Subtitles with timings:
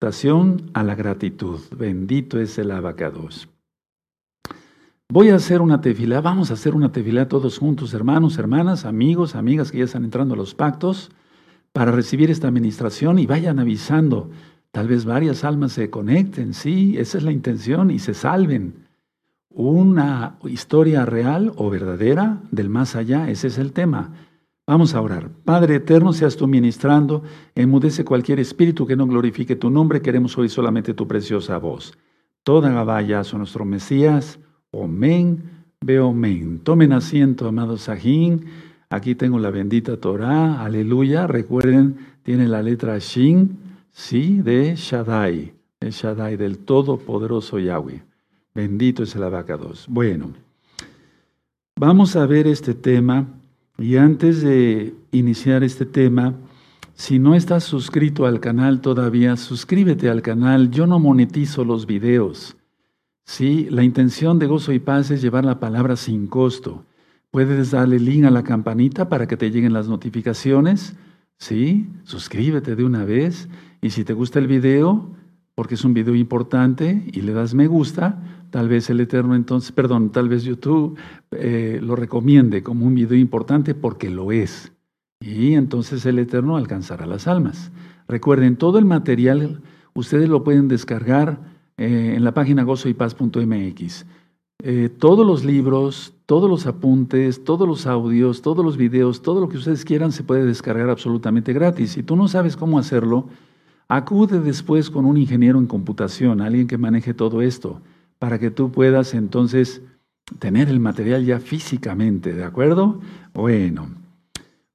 [0.00, 1.58] Exhortación a la gratitud.
[1.76, 3.48] Bendito es el abacados.
[5.08, 9.34] Voy a hacer una tefila, vamos a hacer una tefila todos juntos, hermanos, hermanas, amigos,
[9.34, 11.10] amigas que ya están entrando a los pactos,
[11.72, 14.30] para recibir esta administración y vayan avisando.
[14.70, 18.86] Tal vez varias almas se conecten, sí, esa es la intención y se salven.
[19.50, 24.12] Una historia real o verdadera del más allá, ese es el tema.
[24.68, 25.30] Vamos a orar.
[25.46, 27.22] Padre eterno, seas tú ministrando,
[27.54, 31.96] enmudece cualquier espíritu que no glorifique tu nombre, queremos oír solamente tu preciosa voz.
[32.42, 34.38] Toda Gabaya, a nuestro Mesías,
[34.70, 36.58] Omen, veo men.
[36.58, 38.44] Tomen asiento, amados Sajín.
[38.90, 41.26] Aquí tengo la bendita Torah, aleluya.
[41.26, 43.56] Recuerden, tiene la letra Shin,
[43.90, 48.02] sí, de Shaddai, de Shaddai, del Todopoderoso Yahweh.
[48.54, 49.86] Bendito es el abacados.
[49.88, 50.32] Bueno,
[51.74, 53.37] vamos a ver este tema.
[53.80, 56.34] Y antes de iniciar este tema,
[56.94, 60.72] si no estás suscrito al canal todavía, suscríbete al canal.
[60.72, 62.56] Yo no monetizo los videos.
[63.24, 66.86] Sí, la intención de Gozo y Paz es llevar la palabra sin costo.
[67.30, 70.96] Puedes darle link a la campanita para que te lleguen las notificaciones.
[71.36, 73.48] Sí, suscríbete de una vez.
[73.80, 75.08] Y si te gusta el video,
[75.54, 79.72] porque es un video importante y le das me gusta, tal vez el Eterno entonces,
[79.72, 80.98] perdón, tal vez YouTube
[81.30, 84.72] eh, lo recomiende como un video importante porque lo es.
[85.20, 87.70] Y entonces el Eterno alcanzará las almas.
[88.06, 89.60] Recuerden, todo el material
[89.94, 91.40] ustedes lo pueden descargar
[91.76, 94.06] eh, en la página gozoypaz.mx.
[94.60, 99.48] Eh, todos los libros, todos los apuntes, todos los audios, todos los videos, todo lo
[99.48, 101.92] que ustedes quieran se puede descargar absolutamente gratis.
[101.92, 103.28] Si tú no sabes cómo hacerlo,
[103.88, 107.80] acude después con un ingeniero en computación, alguien que maneje todo esto,
[108.18, 109.82] para que tú puedas entonces
[110.38, 113.00] tener el material ya físicamente, ¿de acuerdo?
[113.32, 113.88] Bueno,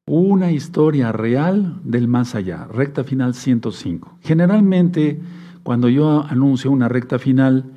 [0.05, 4.17] una historia real del más allá, recta final 105.
[4.21, 5.21] Generalmente
[5.63, 7.71] cuando yo anuncio una recta final,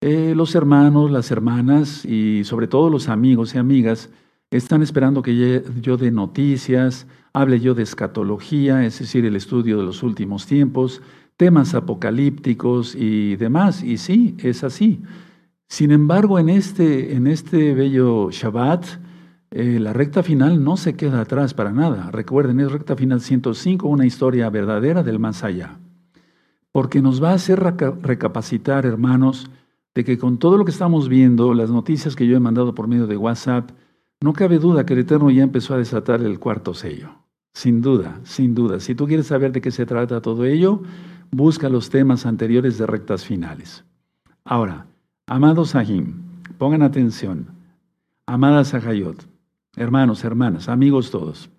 [0.00, 4.10] eh, los hermanos, las hermanas y sobre todo los amigos y amigas
[4.50, 9.84] están esperando que yo dé noticias, hable yo de escatología, es decir, el estudio de
[9.84, 11.02] los últimos tiempos,
[11.36, 13.82] temas apocalípticos y demás.
[13.82, 15.02] Y sí, es así.
[15.68, 18.86] Sin embargo, en este, en este bello Shabbat,
[19.50, 22.10] eh, la recta final no se queda atrás para nada.
[22.10, 25.78] Recuerden, es recta final 105, una historia verdadera del más allá
[26.74, 29.48] porque nos va a hacer recapacitar, hermanos,
[29.94, 32.88] de que con todo lo que estamos viendo, las noticias que yo he mandado por
[32.88, 33.70] medio de WhatsApp,
[34.20, 37.10] no cabe duda que el Eterno ya empezó a desatar el cuarto sello.
[37.52, 38.80] Sin duda, sin duda.
[38.80, 40.82] Si tú quieres saber de qué se trata todo ello,
[41.36, 43.84] busca los temas anteriores de rectas finales.
[44.44, 44.86] Ahora,
[45.26, 46.22] amados Sahim,
[46.58, 47.48] pongan atención.
[48.26, 49.26] Amada Sahayot,
[49.76, 51.50] hermanos, hermanas, amigos todos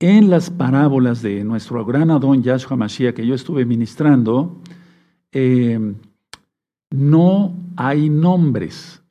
[0.00, 4.60] en las parábolas de nuestro gran Adón Yahshua Mashiach que yo estuve ministrando,
[5.32, 5.94] eh,
[6.90, 9.02] no hay nombres.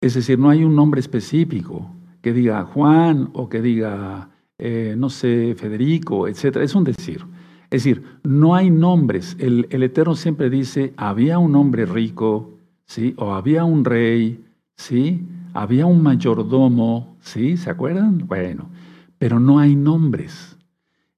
[0.00, 1.90] Es decir, no hay un nombre específico
[2.20, 4.28] que diga Juan o que diga,
[4.58, 6.56] eh, no sé, Federico, etc.
[6.56, 7.24] Es un decir.
[7.72, 9.34] Es decir, no hay nombres.
[9.38, 13.14] El, Eterno siempre dice, había un hombre rico, ¿sí?
[13.16, 14.44] O había un rey,
[14.76, 15.26] ¿sí?
[15.54, 17.56] Había un mayordomo, ¿sí?
[17.56, 18.26] ¿Se acuerdan?
[18.26, 18.68] Bueno,
[19.16, 20.58] pero no hay nombres.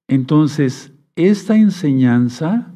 [0.07, 2.71] Entonces, esta enseñanza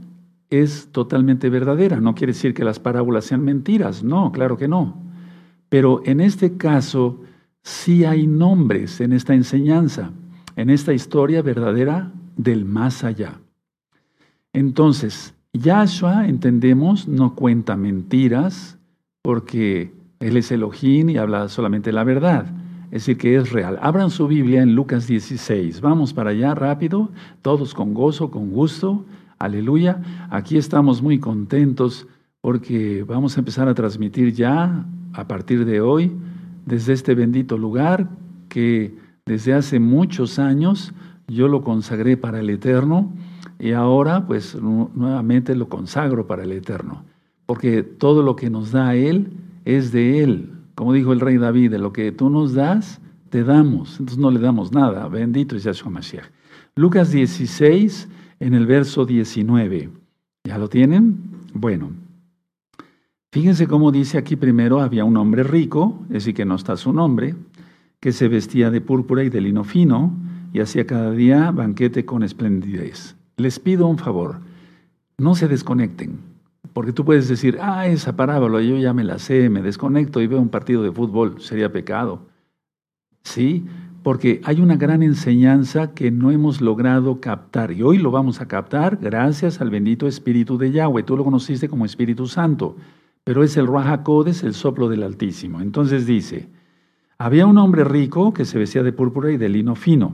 [0.50, 2.00] es totalmente verdadera.
[2.00, 5.00] No quiere decir que las parábolas sean mentiras, no, claro que no.
[5.68, 7.20] Pero en este caso,
[7.62, 10.10] sí hay nombres en esta enseñanza,
[10.56, 13.38] en esta historia verdadera del más allá.
[14.52, 18.78] Entonces, Yahshua, entendemos, no cuenta mentiras
[19.22, 22.46] porque Él es Elohim y habla solamente la verdad
[22.90, 23.78] es decir, que es real.
[23.82, 25.82] Abran su Biblia en Lucas 16.
[25.82, 27.10] Vamos para allá rápido,
[27.42, 29.04] todos con gozo, con gusto.
[29.38, 30.00] Aleluya.
[30.30, 32.06] Aquí estamos muy contentos
[32.40, 36.12] porque vamos a empezar a transmitir ya a partir de hoy
[36.64, 38.08] desde este bendito lugar
[38.48, 40.94] que desde hace muchos años
[41.26, 43.12] yo lo consagré para el Eterno
[43.58, 47.04] y ahora pues nuevamente lo consagro para el Eterno,
[47.46, 49.32] porque todo lo que nos da Él
[49.64, 53.00] es de Él, como dijo el rey David, de lo que tú nos das,
[53.30, 53.98] te damos.
[53.98, 55.08] Entonces no le damos nada.
[55.08, 56.30] Bendito es Yahshua Mashiach.
[56.76, 58.08] Lucas 16,
[58.40, 59.90] en el verso 19.
[60.44, 61.18] ¿Ya lo tienen?
[61.52, 61.90] Bueno.
[63.32, 66.92] Fíjense cómo dice aquí primero, había un hombre rico, es decir, que no está su
[66.92, 67.34] nombre,
[68.00, 70.12] que se vestía de púrpura y de lino fino
[70.52, 73.17] y hacía cada día banquete con esplendidez.
[73.38, 74.40] Les pido un favor,
[75.16, 76.18] no se desconecten.
[76.72, 80.26] Porque tú puedes decir, ah, esa parábola yo ya me la sé, me desconecto y
[80.26, 82.26] veo un partido de fútbol, sería pecado.
[83.22, 83.64] Sí,
[84.02, 88.48] porque hay una gran enseñanza que no hemos logrado captar y hoy lo vamos a
[88.48, 91.04] captar gracias al bendito Espíritu de Yahweh.
[91.04, 92.76] Tú lo conociste como Espíritu Santo,
[93.22, 94.00] pero es el Ruach
[94.42, 95.60] el soplo del Altísimo.
[95.60, 96.48] Entonces dice,
[97.18, 100.12] había un hombre rico que se vestía de púrpura y de lino fino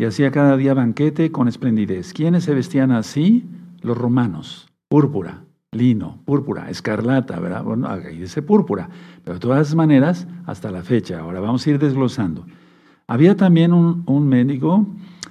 [0.00, 2.14] y hacía cada día banquete con esplendidez.
[2.14, 3.44] ¿Quiénes se vestían así?
[3.82, 7.62] Los romanos, púrpura, lino, púrpura, escarlata, ¿verdad?
[7.64, 8.88] Bueno, ahí dice púrpura,
[9.22, 11.20] pero de todas maneras, hasta la fecha.
[11.20, 12.46] Ahora vamos a ir desglosando.
[13.08, 14.86] Había también un, médico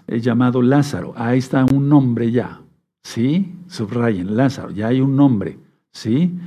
[0.05, 1.13] eh, llamado Lázaro.
[1.15, 2.61] Ahí está un nombre ya.
[3.01, 3.55] ¿Sí?
[3.65, 5.57] Subrayen, Lázaro, ya hay un nombre.
[5.91, 6.37] ¿Sí?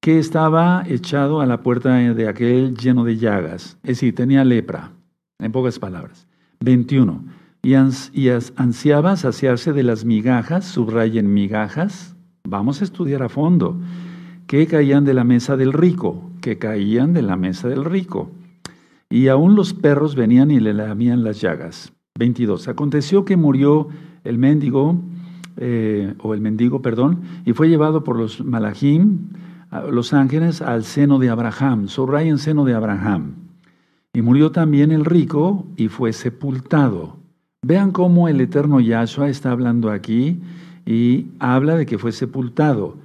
[0.00, 3.78] Que estaba echado a la puerta de aquel lleno de llagas.
[3.84, 4.90] Es decir, tenía lepra,
[5.38, 6.26] en pocas palabras.
[6.62, 7.24] 21.
[7.62, 12.16] Y, ansiaba saciarse de las migajas, subrayen migajas.
[12.44, 13.80] Vamos a estudiar a fondo.
[14.46, 18.30] Que caían de la mesa del rico, que caían de la mesa del rico.
[19.08, 21.92] Y aún los perros venían y le lamían las llagas.
[22.18, 22.68] 22.
[22.68, 23.88] Aconteció que murió
[24.24, 25.00] el mendigo,
[25.56, 29.30] eh, o el mendigo, perdón, y fue llevado por los malachim,
[29.90, 31.88] los ángeles, al seno de Abraham.
[31.88, 33.49] Subrayen seno de Abraham.
[34.12, 37.18] Y murió también el rico y fue sepultado.
[37.62, 40.40] Vean cómo el eterno Yahshua está hablando aquí
[40.84, 42.96] y habla de que fue sepultado.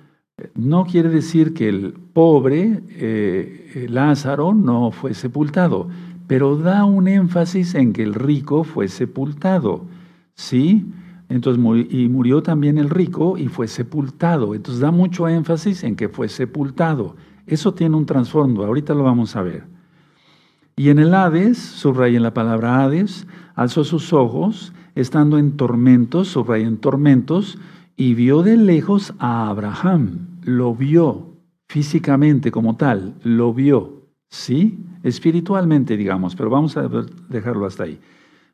[0.56, 5.90] No quiere decir que el pobre eh, Lázaro no fue sepultado,
[6.28, 9.86] pero da un énfasis en que el rico fue sepultado.
[10.34, 10.86] ¿Sí?
[11.30, 14.56] Entonces, y murió también el rico y fue sepultado.
[14.56, 17.16] Entonces da mucho énfasis en que fue sepultado.
[17.46, 19.75] Eso tiene un trasfondo, ahorita lo vamos a ver.
[20.78, 26.78] Y en el Hades, subrayen la palabra Hades, alzó sus ojos, estando en tormentos, subrayen
[26.78, 27.58] tormentos,
[27.96, 31.38] y vio de lejos a Abraham, lo vio
[31.70, 34.84] físicamente como tal, lo vio, ¿sí?
[35.04, 36.90] Espiritualmente, digamos, pero vamos a
[37.30, 38.00] dejarlo hasta ahí.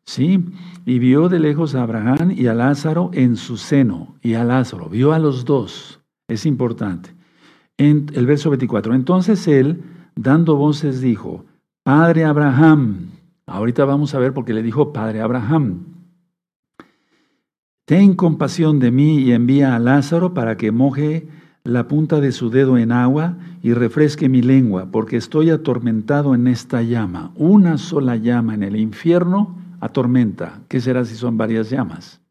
[0.03, 0.44] ¿Sí?
[0.85, 4.89] Y vio de lejos a Abraham y a Lázaro en su seno, y a Lázaro,
[4.89, 7.09] vio a los dos, es importante.
[7.77, 9.83] En el verso 24, entonces él,
[10.15, 11.45] dando voces, dijo,
[11.83, 13.10] Padre Abraham,
[13.48, 15.86] ahorita vamos a ver porque le dijo Padre Abraham,
[17.86, 21.28] Ten compasión de mí y envía a Lázaro para que moje
[21.63, 26.48] la punta de su dedo en agua y refresque mi lengua, porque estoy atormentado en
[26.48, 27.31] esta llama.
[27.36, 30.62] Una sola llama en el infierno atormenta.
[30.68, 32.22] ¿Qué será si son varias llamas?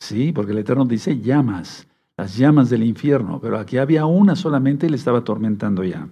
[0.00, 1.86] Sí, porque el Eterno dice llamas,
[2.16, 6.08] las llamas del infierno, pero aquí había una solamente y le estaba atormentando ya.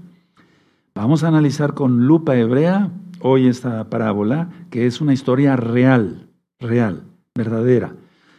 [0.96, 2.88] Vamos a analizar con lupa hebrea
[3.20, 6.28] hoy esta parábola, que es una historia real,
[6.60, 7.02] real,
[7.34, 7.96] verdadera.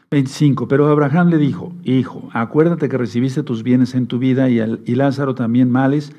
[0.10, 0.66] 25.
[0.70, 5.36] Pero Abraham le dijo, Hijo, acuérdate que recibiste tus bienes en tu vida y, Lázaro
[5.36, 6.14] también males,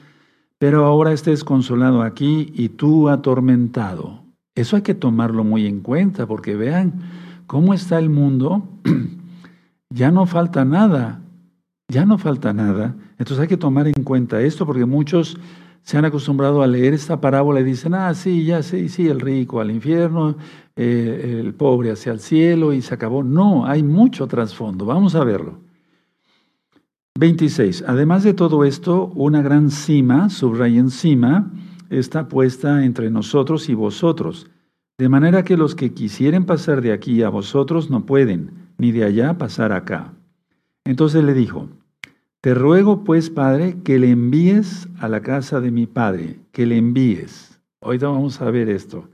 [0.58, 4.22] pero ahora estés consolado aquí y tú atormentado.
[4.54, 7.00] Eso hay que tomarlo muy en cuenta, porque vean
[7.46, 8.68] cómo está el mundo.
[9.88, 11.22] ya no falta nada,
[11.88, 12.94] ya no falta nada.
[13.12, 15.38] Entonces hay que tomar en cuenta esto, porque muchos
[15.86, 19.20] se han acostumbrado a leer esta parábola y dicen, ah, sí, ya sí, sí, el
[19.20, 20.36] rico al infierno,
[20.74, 23.22] eh, el pobre hacia el cielo y se acabó.
[23.22, 24.84] No, hay mucho trasfondo.
[24.84, 25.60] Vamos a verlo.
[27.20, 27.84] 26.
[27.86, 31.52] Además de todo esto, una gran cima, subraya encima,
[31.88, 34.50] está puesta entre nosotros y vosotros,
[34.98, 39.04] de manera que los que quisieren pasar de aquí a vosotros no pueden, ni de
[39.04, 40.14] allá pasar acá.
[40.84, 41.68] Entonces le dijo,
[42.46, 46.76] te ruego pues, Padre, que le envíes a la casa de mi Padre, que le
[46.76, 47.60] envíes.
[47.80, 49.08] Ahorita vamos a ver esto.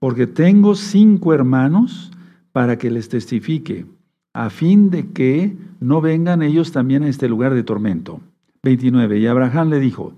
[0.00, 2.10] Porque tengo cinco hermanos
[2.50, 3.86] para que les testifique,
[4.32, 8.18] a fin de que no vengan ellos también a este lugar de tormento.
[8.64, 9.20] 29.
[9.20, 10.14] Y Abraham le dijo,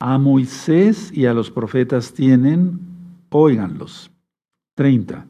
[0.00, 2.80] a Moisés y a los profetas tienen,
[3.28, 4.10] óiganlos.
[4.74, 5.28] 30.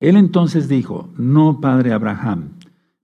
[0.00, 2.52] Él entonces dijo, no, Padre Abraham,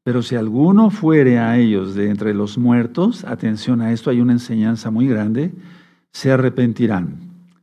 [0.07, 4.35] pero si alguno fuere a ellos de entre los muertos, atención a esto, hay una
[4.35, 5.53] enseñanza muy grande,
[6.13, 7.19] se arrepentirán.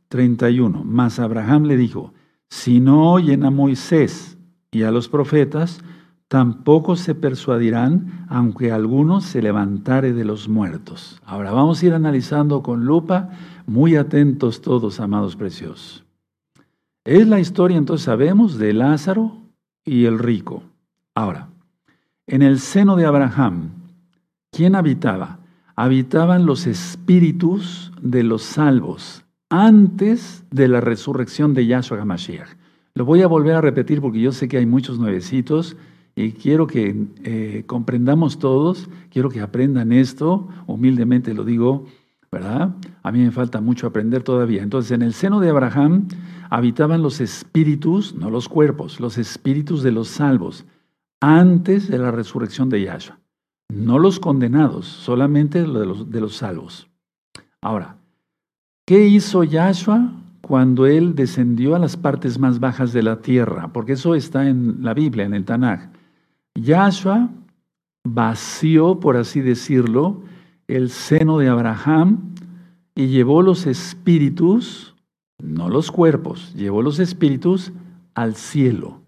[0.08, 0.84] 31.
[0.84, 2.12] Mas Abraham le dijo,
[2.50, 4.36] si no oyen a Moisés
[4.70, 5.80] y a los profetas,
[6.28, 11.22] tampoco se persuadirán, aunque alguno se levantare de los muertos.
[11.24, 13.30] Ahora vamos a ir analizando con lupa,
[13.66, 16.04] muy atentos todos, amados preciosos.
[17.04, 19.32] Es la historia, entonces sabemos, de Lázaro
[19.82, 20.62] y el rico.
[21.14, 21.48] Ahora,
[22.26, 23.70] en el seno de Abraham,
[24.50, 25.40] ¿quién habitaba?
[25.76, 32.48] Habitaban los espíritus de los salvos antes de la resurrección de Yahshua HaMashiach.
[32.94, 35.76] Lo voy a volver a repetir porque yo sé que hay muchos nuevecitos
[36.16, 41.86] y quiero que eh, comprendamos todos, quiero que aprendan esto, humildemente lo digo,
[42.30, 42.74] ¿verdad?
[43.02, 44.62] A mí me falta mucho aprender todavía.
[44.62, 46.06] Entonces, en el seno de Abraham
[46.50, 50.64] habitaban los espíritus, no los cuerpos, los espíritus de los salvos,
[51.24, 53.18] antes de la resurrección de Yahshua.
[53.72, 56.86] No los condenados, solamente de los, de los salvos.
[57.62, 57.96] Ahora,
[58.86, 60.12] ¿qué hizo Yahshua
[60.42, 63.72] cuando él descendió a las partes más bajas de la tierra?
[63.72, 65.88] Porque eso está en la Biblia, en el Tanaj.
[66.54, 67.30] Yahshua
[68.06, 70.22] vació, por así decirlo,
[70.68, 72.34] el seno de Abraham
[72.94, 74.94] y llevó los espíritus,
[75.42, 77.72] no los cuerpos, llevó los espíritus
[78.14, 79.03] al cielo.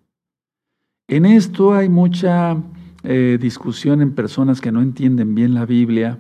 [1.09, 2.57] En esto hay mucha
[3.05, 6.19] eh, discusión en personas que no entienden bien la Biblia,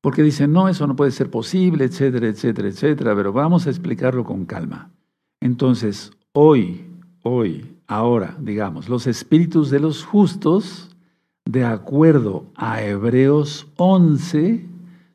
[0.00, 4.24] porque dicen, no, eso no puede ser posible, etcétera, etcétera, etcétera, pero vamos a explicarlo
[4.24, 4.90] con calma.
[5.38, 6.86] Entonces, hoy,
[7.22, 10.96] hoy, ahora, digamos, los espíritus de los justos
[11.44, 14.66] de acuerdo a Hebreos 11,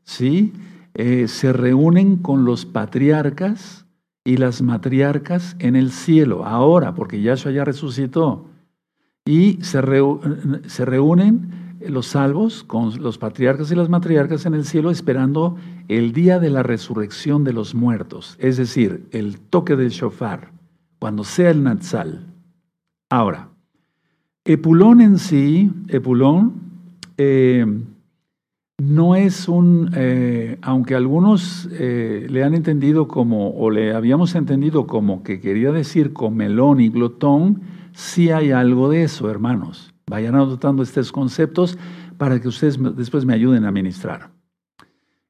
[0.03, 0.53] ¿sí?
[0.93, 3.86] Eh, se reúnen con los patriarcas
[4.27, 8.45] y las matriarcas en el cielo, ahora, porque Yahshua ya resucitó.
[9.25, 9.81] Y se,
[10.67, 15.55] se reúnen los salvos con los patriarcas y las matriarcas en el cielo esperando
[15.87, 20.51] el día de la resurrección de los muertos, es decir, el toque del shofar,
[20.99, 22.25] cuando sea el Natsal.
[23.09, 23.47] Ahora,
[24.43, 26.51] Epulón en sí, Epulón,
[27.17, 27.65] eh,
[28.77, 34.85] no es un, eh, aunque algunos eh, le han entendido como, o le habíamos entendido
[34.85, 37.61] como que quería decir comelón y glotón,
[37.93, 39.93] sí hay algo de eso, hermanos.
[40.09, 41.77] Vayan adoptando estos conceptos
[42.17, 44.29] para que ustedes después me ayuden a ministrar.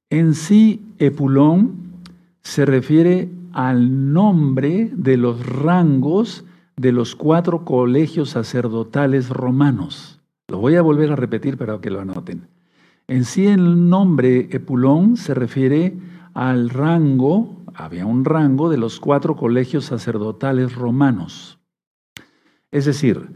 [0.09, 2.03] En sí, Epulón
[2.43, 10.19] se refiere al nombre de los rangos de los cuatro colegios sacerdotales romanos.
[10.47, 12.47] Lo voy a volver a repetir para que lo anoten.
[13.09, 15.97] En sí el nombre Epulón se refiere
[16.33, 21.57] al rango, había un rango de los cuatro colegios sacerdotales romanos.
[22.69, 23.29] Es decir,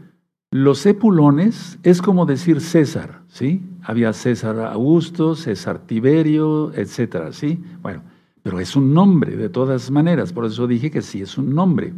[0.50, 3.62] los epulones es como decir César, ¿sí?
[3.82, 7.64] Había César Augusto, César Tiberio, etcétera, ¿sí?
[7.80, 8.02] Bueno,
[8.42, 11.94] pero es un nombre de todas maneras, por eso dije que sí es un nombre.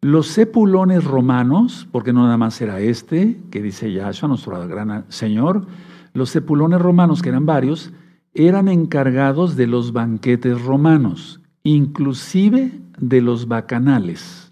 [0.00, 5.66] Los sepulones romanos, porque no nada más era este, que dice Yahshua, nuestro gran Señor,
[6.14, 7.92] los sepulones romanos, que eran varios,
[8.32, 14.50] eran encargados de los banquetes romanos, inclusive de los bacanales.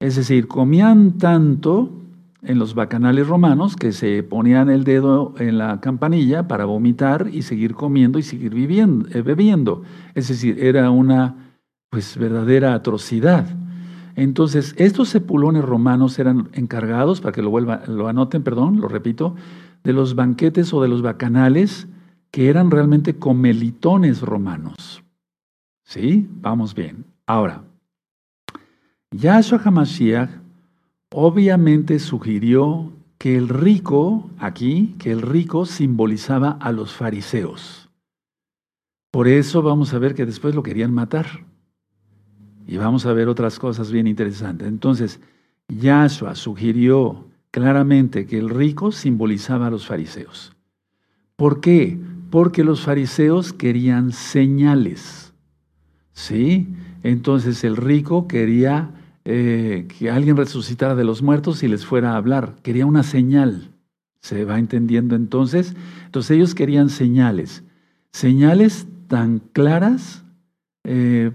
[0.00, 1.92] Es decir, comían tanto
[2.42, 7.42] en los bacanales romanos que se ponían el dedo en la campanilla para vomitar y
[7.42, 9.82] seguir comiendo y seguir viviendo, eh, bebiendo.
[10.14, 11.52] Es decir, era una
[11.90, 13.46] pues verdadera atrocidad.
[14.16, 19.34] Entonces, estos sepulones romanos eran encargados, para que lo, vuelva, lo anoten, perdón, lo repito,
[19.84, 21.86] de los banquetes o de los bacanales
[22.30, 25.02] que eran realmente comelitones romanos.
[25.84, 26.28] ¿Sí?
[26.40, 27.04] Vamos bien.
[27.26, 27.62] Ahora,
[29.10, 30.30] Yahshua HaMashiach
[31.10, 37.88] obviamente sugirió que el rico, aquí, que el rico simbolizaba a los fariseos.
[39.10, 41.26] Por eso vamos a ver que después lo querían matar.
[42.66, 44.68] Y vamos a ver otras cosas bien interesantes.
[44.68, 45.20] Entonces,
[45.68, 47.24] Yahshua sugirió
[47.56, 50.54] claramente que el rico simbolizaba a los fariseos.
[51.36, 51.98] ¿Por qué?
[52.28, 55.32] Porque los fariseos querían señales.
[56.12, 56.68] ¿Sí?
[57.02, 58.90] Entonces el rico quería
[59.24, 62.56] eh, que alguien resucitara de los muertos y les fuera a hablar.
[62.62, 63.70] Quería una señal.
[64.20, 65.74] ¿Se va entendiendo entonces?
[66.04, 67.64] Entonces ellos querían señales.
[68.12, 70.24] Señales tan claras
[70.84, 71.32] eh,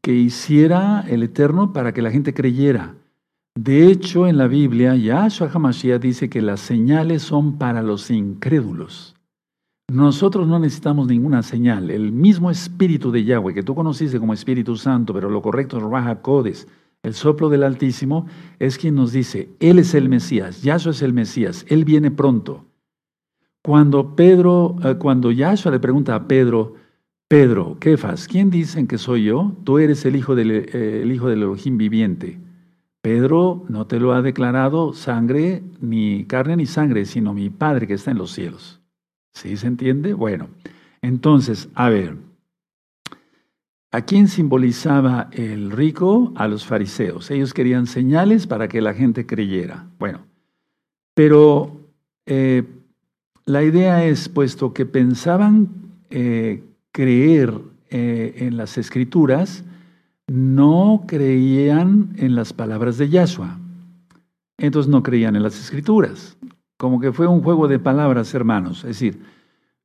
[0.00, 2.96] que hiciera el Eterno para que la gente creyera.
[3.56, 9.16] De hecho, en la Biblia, Yahshua HaMashiach dice que las señales son para los incrédulos.
[9.90, 11.90] Nosotros no necesitamos ninguna señal.
[11.90, 15.84] El mismo Espíritu de Yahweh, que tú conociste como Espíritu Santo, pero lo correcto es
[15.84, 16.68] Raja Codes,
[17.02, 18.26] el soplo del Altísimo,
[18.58, 22.66] es quien nos dice, Él es el Mesías, Yahshua es el Mesías, Él viene pronto.
[23.62, 26.74] Cuando Pedro, eh, cuando Yahshua le pregunta a Pedro,
[27.26, 29.52] Pedro, Kefas, ¿quién dicen que soy yo?
[29.64, 32.38] Tú eres el hijo del, eh, hijo del Elohim viviente.
[33.06, 37.94] Pedro no te lo ha declarado sangre, ni carne ni sangre, sino mi Padre que
[37.94, 38.80] está en los cielos.
[39.32, 40.12] ¿Sí se entiende?
[40.12, 40.48] Bueno,
[41.02, 42.16] entonces, a ver,
[43.92, 46.32] ¿a quién simbolizaba el rico?
[46.34, 47.30] A los fariseos.
[47.30, 49.86] Ellos querían señales para que la gente creyera.
[50.00, 50.26] Bueno,
[51.14, 51.80] pero
[52.26, 52.64] eh,
[53.44, 55.68] la idea es, puesto que pensaban
[56.10, 57.54] eh, creer
[57.88, 59.62] eh, en las escrituras,
[60.28, 63.58] no creían en las palabras de Yahshua.
[64.58, 66.36] Entonces no creían en las escrituras.
[66.78, 68.78] Como que fue un juego de palabras, hermanos.
[68.78, 69.20] Es decir,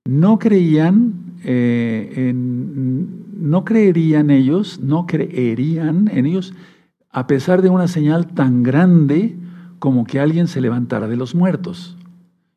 [0.05, 6.53] no creían, eh, no creerían ellos, no creerían en ellos,
[7.10, 9.38] a pesar de una señal tan grande
[9.79, 11.98] como que alguien se levantara de los muertos.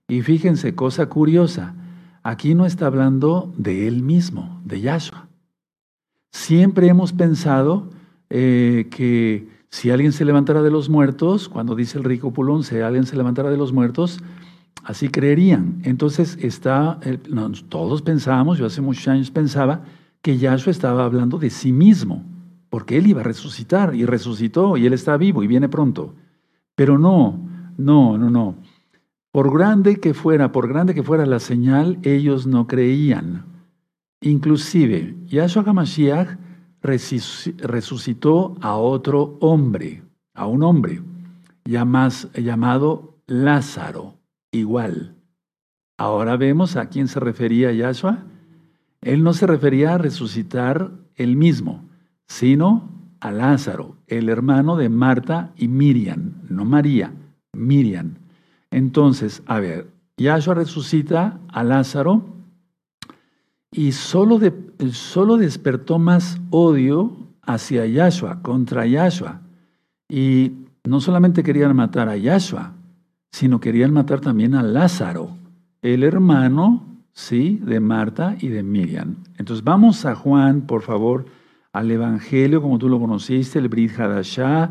[0.09, 1.75] Y fíjense, cosa curiosa,
[2.23, 5.29] aquí no está hablando de él mismo, de Yahshua.
[6.35, 7.91] Siempre hemos pensado
[8.29, 12.81] eh, que si alguien se levantara de los muertos, cuando dice el rico Pulón, si
[12.81, 14.19] alguien se levantara de los muertos,
[14.83, 15.81] así creerían.
[15.85, 16.99] Entonces está,
[17.69, 19.85] todos pensábamos, yo hace muchos años pensaba,
[20.23, 22.25] que Yahshua estaba hablando de sí mismo,
[22.69, 26.15] porque él iba a resucitar y resucitó y él está vivo y viene pronto.
[26.75, 27.39] Pero no,
[27.79, 28.57] no, no, no.
[29.31, 33.54] Por grande que fuera, por grande que fuera la señal, ellos no creían.
[34.25, 36.39] Inclusive, Yahshua HaMashiach
[36.81, 40.03] resucitó a otro hombre,
[40.33, 41.03] a un hombre
[41.67, 44.15] llamado Lázaro,
[44.51, 45.15] igual.
[45.99, 48.25] Ahora vemos a quién se refería Yahshua.
[49.03, 51.85] Él no se refería a resucitar él mismo,
[52.27, 52.89] sino
[53.21, 57.13] a Lázaro, el hermano de Marta y Miriam, no María,
[57.53, 58.15] Miriam.
[58.71, 62.34] Entonces, a ver, Yahshua resucita a Lázaro
[63.77, 64.41] y solo,
[64.93, 67.13] solo despertó más odio
[67.43, 69.41] hacia Yahshua, contra Yahshua.
[70.09, 70.53] Y
[70.85, 72.73] no solamente querían matar a Yahshua,
[73.33, 75.31] sino querían matar también a Lázaro,
[75.83, 79.17] el hermano, sí, de Marta y de Miriam.
[79.39, 81.27] Entonces vamos a Juan, por favor,
[81.73, 84.71] al Evangelio, como tú lo conociste, el Brit Hadashah,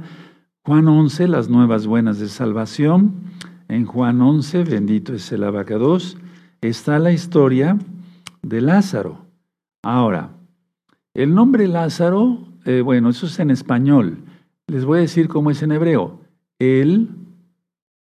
[0.66, 3.16] Juan 11, las nuevas buenas de salvación.
[3.68, 6.18] En Juan 11, bendito es el abacados,
[6.62, 7.78] está la historia
[8.44, 9.26] de Lázaro.
[9.82, 10.32] Ahora,
[11.14, 14.20] el nombre Lázaro, eh, bueno, eso es en español.
[14.68, 16.20] Les voy a decir cómo es en hebreo.
[16.60, 17.10] El,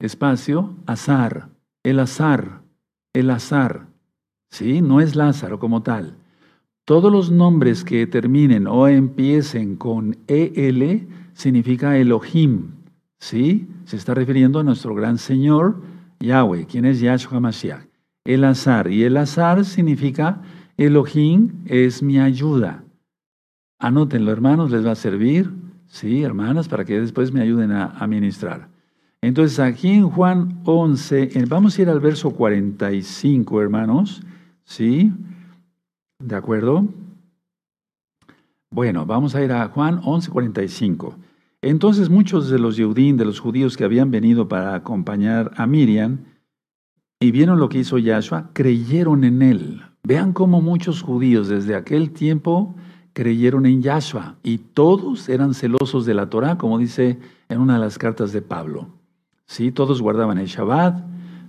[0.00, 1.48] espacio, azar,
[1.84, 2.62] el azar,
[3.12, 3.86] el azar.
[4.50, 4.82] ¿Sí?
[4.82, 6.16] No es Lázaro como tal.
[6.84, 12.72] Todos los nombres que terminen o empiecen con EL significa Elohim.
[13.18, 13.68] ¿Sí?
[13.84, 15.80] Se está refiriendo a nuestro gran Señor
[16.20, 17.91] Yahweh, quien es Yahshua Mashiach
[18.24, 18.90] el azar.
[18.90, 20.42] Y el azar significa
[20.76, 22.84] Elohim es mi ayuda.
[23.78, 25.50] Anótenlo, hermanos, les va a servir,
[25.86, 28.68] sí, hermanas, para que después me ayuden a, ministrar.
[29.20, 34.22] Entonces, aquí en Juan 11, vamos a ir al verso 45, hermanos,
[34.64, 35.12] ¿sí?
[36.18, 36.86] ¿De acuerdo?
[38.70, 41.16] Bueno, vamos a ir a Juan 11, 45.
[41.60, 46.24] Entonces muchos de los Yehudín, de los judíos que habían venido para acompañar a Miriam,
[47.22, 49.82] y vieron lo que hizo Yahshua, creyeron en él.
[50.02, 52.74] Vean cómo muchos judíos desde aquel tiempo
[53.12, 57.80] creyeron en Yahshua y todos eran celosos de la Torah, como dice en una de
[57.80, 58.88] las cartas de Pablo.
[59.46, 61.04] Sí, todos guardaban el Shabbat,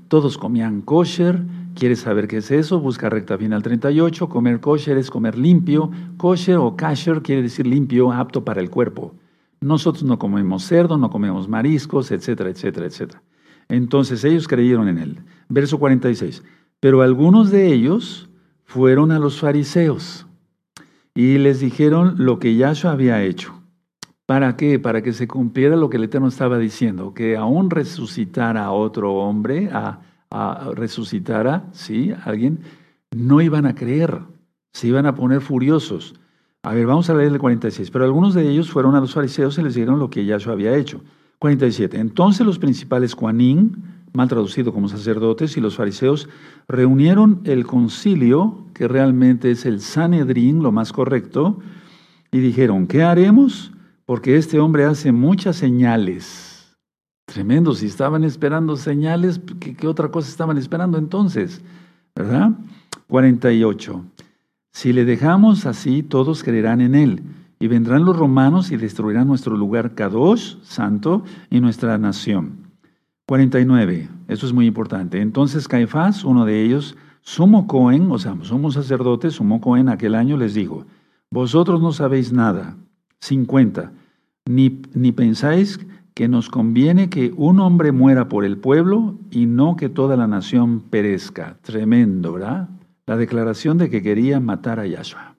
[0.09, 1.41] todos comían kosher.
[1.73, 2.79] ¿Quieres saber qué es eso?
[2.79, 4.29] Busca recta final 38.
[4.29, 5.89] Comer kosher es comer limpio.
[6.17, 9.15] Kosher o kasher quiere decir limpio, apto para el cuerpo.
[9.59, 13.23] Nosotros no comemos cerdo, no comemos mariscos, etcétera, etcétera, etcétera.
[13.69, 15.19] Entonces ellos creyeron en él.
[15.49, 16.43] Verso 46.
[16.79, 18.29] Pero algunos de ellos
[18.65, 20.25] fueron a los fariseos
[21.15, 23.53] y les dijeron lo que Yahshua había hecho.
[24.25, 24.79] ¿Para qué?
[24.79, 29.13] Para que se cumpliera lo que el Eterno estaba diciendo, que aún resucitara a otro
[29.13, 30.01] hombre, a,
[30.31, 32.13] a resucitara, ¿sí?
[32.23, 32.59] Alguien,
[33.11, 34.19] no iban a creer,
[34.71, 36.15] se iban a poner furiosos.
[36.63, 37.91] A ver, vamos a leer el 46.
[37.91, 40.75] Pero algunos de ellos fueron a los fariseos y les dijeron lo que Yahshua había
[40.75, 41.01] hecho.
[41.39, 41.99] 47.
[41.99, 46.29] Entonces los principales Juanín, mal traducido como sacerdotes, y los fariseos
[46.67, 51.59] reunieron el concilio, que realmente es el Sanedrín, lo más correcto,
[52.31, 53.71] y dijeron, ¿qué haremos?
[54.05, 56.77] Porque este hombre hace muchas señales.
[57.25, 61.61] Tremendo, si estaban esperando señales, ¿qué, otra cosa estaban esperando entonces?
[62.15, 62.51] ¿Verdad?
[63.07, 64.03] 48.
[64.71, 67.23] Si le dejamos así, todos creerán en él
[67.59, 72.72] y vendrán los romanos y destruirán nuestro lugar Kadosh, santo, y nuestra nación.
[73.25, 75.21] 49, eso es muy importante.
[75.21, 80.35] Entonces Caifás, uno de ellos, sumo Cohen, o sea, sumo sacerdote, sumo Cohen aquel año
[80.35, 80.85] les dijo,
[81.31, 82.75] vosotros no sabéis nada.
[83.21, 83.93] 50,
[84.45, 85.79] ni, ni pensáis
[86.13, 90.27] que nos conviene que un hombre muera por el pueblo y no que toda la
[90.27, 91.57] nación perezca.
[91.61, 92.69] Tremendo, ¿verdad?
[93.05, 95.37] La declaración de que quería matar a Yahshua.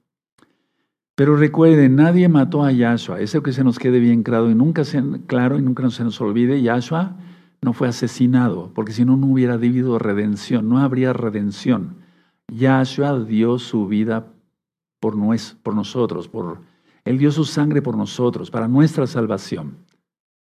[1.15, 3.21] Pero recuerden, nadie mató a Yahshua.
[3.21, 6.21] Eso que se nos quede bien claro y nunca se, claro y nunca se nos
[6.21, 7.17] olvide, Yahshua
[7.65, 11.97] no fue asesinado, porque si no, no hubiera habido redención, no habría redención.
[12.49, 14.33] Yahshua dio su vida
[15.01, 15.17] por,
[15.63, 16.61] por nosotros, por,
[17.05, 19.79] Él dio su sangre por nosotros, para nuestra salvación.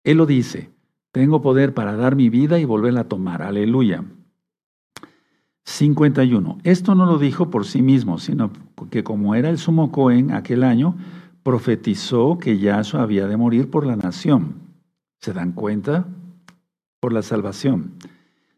[0.04, 0.70] Él lo dice,
[1.12, 3.42] tengo poder para dar mi vida y volverla a tomar.
[3.42, 4.04] Aleluya.
[5.64, 6.58] 51.
[6.64, 8.50] Esto no lo dijo por sí mismo, sino
[8.90, 10.96] que como era el sumo Cohen aquel año,
[11.42, 14.54] profetizó que Yahshua había de morir por la nación.
[15.20, 16.06] ¿Se dan cuenta?
[17.02, 17.94] Por la salvación.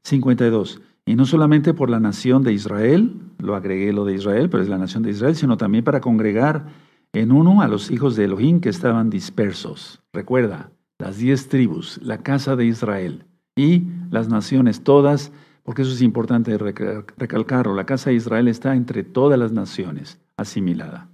[0.02, 0.82] 52.
[1.06, 4.68] Y no solamente por la nación de Israel, lo agregué lo de Israel, pero es
[4.68, 6.66] la nación de Israel, sino también para congregar
[7.14, 10.02] en uno a los hijos de Elohim que estaban dispersos.
[10.12, 13.24] Recuerda, las diez tribus, la casa de Israel
[13.56, 19.04] y las naciones todas, porque eso es importante recalcarlo, la casa de Israel está entre
[19.04, 21.08] todas las naciones, asimilada.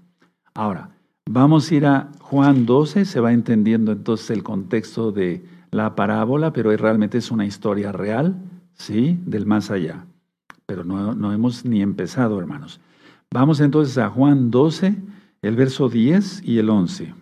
[0.53, 0.97] Ahora,
[1.31, 6.53] vamos a ir a Juan 12, se va entendiendo entonces el contexto de la parábola,
[6.53, 8.37] pero realmente es una historia real,
[8.75, 9.19] ¿sí?
[9.25, 10.05] Del más allá.
[10.67, 12.81] Pero no, no hemos ni empezado, hermanos.
[13.33, 14.97] Vamos entonces a Juan 12,
[15.43, 17.15] el verso 10 y el 11.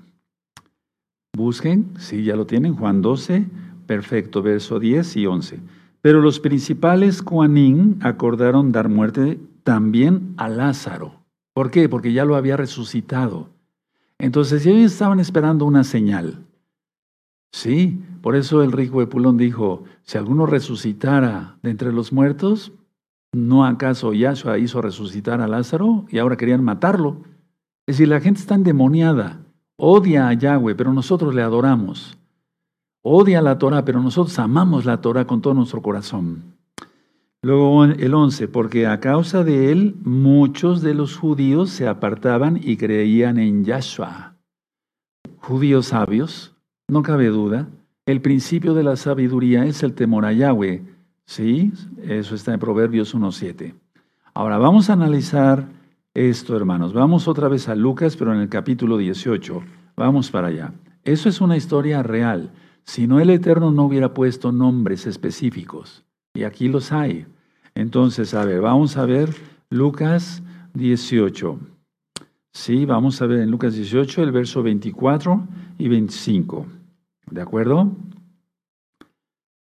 [1.36, 3.46] Busquen, sí, ya lo tienen, Juan 12,
[3.86, 5.60] perfecto, verso 10 y 11.
[6.00, 11.20] Pero los principales Juanín acordaron dar muerte también a Lázaro.
[11.52, 11.88] ¿Por qué?
[11.88, 13.50] Porque ya lo había resucitado.
[14.18, 16.44] Entonces ellos estaban esperando una señal.
[17.52, 22.72] Sí, por eso el rico Epulón dijo, si alguno resucitara de entre los muertos,
[23.32, 27.22] ¿no acaso Yahshua hizo resucitar a Lázaro y ahora querían matarlo?
[27.86, 29.40] Es decir, la gente está endemoniada,
[29.76, 32.18] odia a Yahweh, pero nosotros le adoramos.
[33.02, 36.58] Odia la Torah, pero nosotros amamos la Torah con todo nuestro corazón.
[37.40, 42.76] Luego el 11, porque a causa de él muchos de los judíos se apartaban y
[42.76, 44.34] creían en Yahshua.
[45.38, 46.57] Judíos sabios,
[46.88, 47.68] no cabe duda,
[48.06, 50.82] el principio de la sabiduría es el temor a Yahweh.
[51.26, 51.70] Sí,
[52.02, 53.74] eso está en Proverbios 1.7.
[54.32, 55.68] Ahora vamos a analizar
[56.14, 56.94] esto, hermanos.
[56.94, 59.62] Vamos otra vez a Lucas, pero en el capítulo 18.
[59.96, 60.72] Vamos para allá.
[61.04, 62.52] Eso es una historia real.
[62.84, 66.06] Si no, el Eterno no hubiera puesto nombres específicos.
[66.32, 67.26] Y aquí los hay.
[67.74, 69.34] Entonces, a ver, vamos a ver
[69.68, 71.58] Lucas 18.
[72.52, 75.46] Sí, vamos a ver en Lucas 18 el verso 24
[75.76, 76.77] y 25.
[77.30, 77.96] ¿De acuerdo?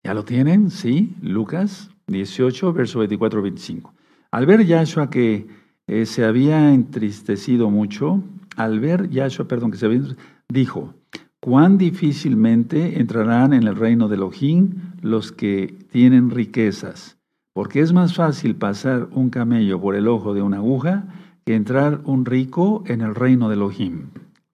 [0.04, 0.70] ¿Ya lo tienen?
[0.70, 3.94] Sí, Lucas 18, verso 24 y 25.
[4.32, 5.48] Al ver Yahshua que
[5.88, 8.24] eh, se había entristecido mucho,
[8.56, 10.16] al ver Yahshua, perdón, que se había
[10.50, 10.94] dijo,
[11.40, 17.18] cuán difícilmente entrarán en el reino de Elohim los que tienen riquezas,
[17.54, 21.06] porque es más fácil pasar un camello por el ojo de una aguja
[21.46, 24.10] que entrar un rico en el reino de Elohim.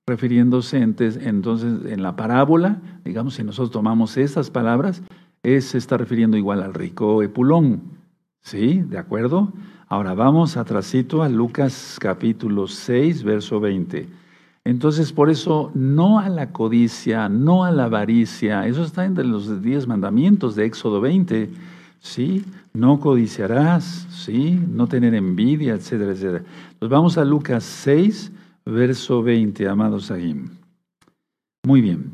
[0.07, 5.03] Refiriéndose entonces en la parábola, digamos, si nosotros tomamos estas palabras,
[5.43, 7.99] es, se está refiriendo igual al rico Epulón.
[8.41, 8.81] ¿Sí?
[8.81, 9.53] ¿De acuerdo?
[9.87, 14.07] Ahora vamos atrasito a Lucas capítulo 6, verso 20.
[14.63, 19.61] Entonces, por eso, no a la codicia, no a la avaricia, eso está entre los
[19.61, 21.49] diez mandamientos de Éxodo 20,
[21.99, 22.45] ¿sí?
[22.73, 24.59] No codiciarás, ¿sí?
[24.69, 26.43] No tener envidia, etcétera, etcétera.
[26.77, 28.31] Pues vamos a Lucas 6,
[28.65, 30.49] verso 20, amados Sahim.
[31.63, 32.11] Muy bien.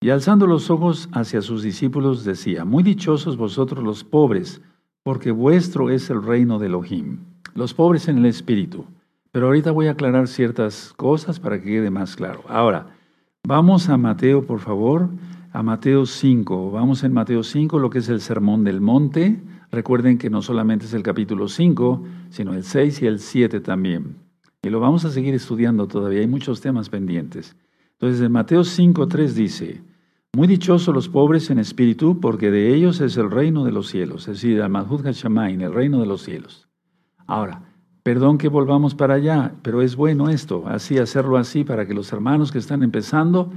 [0.00, 4.62] Y alzando los ojos hacia sus discípulos decía, muy dichosos vosotros los pobres,
[5.02, 7.18] porque vuestro es el reino de Elohim,
[7.54, 8.86] los pobres en el espíritu.
[9.32, 12.42] Pero ahorita voy a aclarar ciertas cosas para que quede más claro.
[12.48, 12.86] Ahora,
[13.46, 15.08] vamos a Mateo, por favor,
[15.52, 16.70] a Mateo 5.
[16.70, 19.40] Vamos en Mateo 5, lo que es el sermón del monte.
[19.70, 24.16] Recuerden que no solamente es el capítulo 5, sino el 6 y el 7 también.
[24.62, 27.56] Y lo vamos a seguir estudiando todavía, hay muchos temas pendientes.
[27.92, 29.82] Entonces, en Mateo 5, 3 dice,
[30.32, 34.28] muy dichosos los pobres en espíritu, porque de ellos es el reino de los cielos,
[34.28, 36.68] es decir, Malhut Hashamain, el reino de los cielos.
[37.26, 37.62] Ahora,
[38.02, 42.12] perdón que volvamos para allá, pero es bueno esto, así hacerlo así para que los
[42.12, 43.50] hermanos que están empezando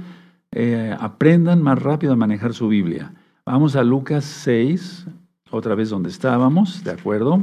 [0.52, 3.14] eh, aprendan más rápido a manejar su Biblia.
[3.44, 5.06] Vamos a Lucas 6,
[5.50, 7.40] otra vez donde estábamos, ¿de acuerdo?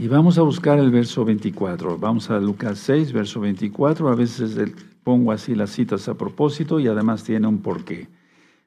[0.00, 1.98] Y vamos a buscar el verso 24.
[1.98, 4.08] Vamos a Lucas 6, verso 24.
[4.08, 4.56] A veces
[5.04, 8.08] Pongo así las citas a propósito y además tiene un porqué.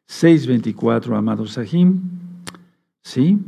[0.07, 2.01] 6.24, amados Sahim.
[3.01, 3.39] ¿Sí?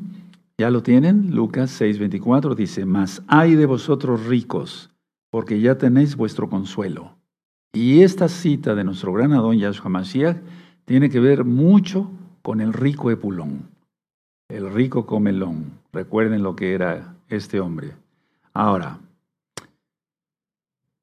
[0.57, 1.35] ¿Ya lo tienen?
[1.35, 4.89] Lucas 6.24 dice, Mas hay de vosotros ricos,
[5.29, 7.15] porque ya tenéis vuestro consuelo.
[7.71, 10.37] Y esta cita de nuestro gran Adón Yahshua Mashiach
[10.85, 12.09] tiene que ver mucho
[12.41, 13.69] con el rico Epulón,
[14.49, 15.73] el rico comelón.
[15.93, 17.93] Recuerden lo que era este hombre.
[18.53, 18.99] Ahora,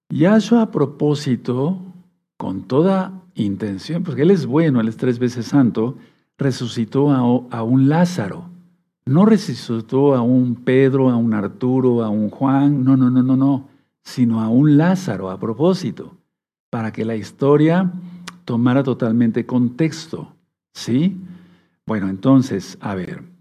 [0.09, 1.81] Yahshua a propósito,
[2.37, 5.97] con toda intención, porque Él es bueno, Él es tres veces santo,
[6.37, 8.51] resucitó a, un Lázaro.
[9.07, 13.37] No resucitó a un Pedro, a un Arturo, a un Juan, no, no, no, no,
[13.37, 13.69] no,
[14.03, 16.17] sino a un Lázaro a propósito,
[16.69, 17.91] para que la historia
[18.45, 20.35] tomara totalmente contexto.
[20.75, 21.17] ¿Sí?
[21.87, 23.32] Bueno, entonces, a ver,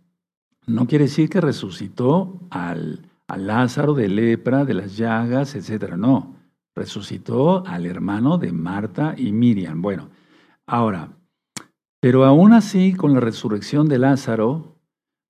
[0.68, 5.96] no quiere decir que resucitó al, Lázaro de lepra, de las llagas, etc.
[5.96, 6.36] No,
[6.76, 9.82] resucitó al hermano de Marta y Miriam.
[9.82, 10.10] Bueno,
[10.68, 11.10] ahora,
[12.02, 14.76] pero aún así, con la resurrección de Lázaro,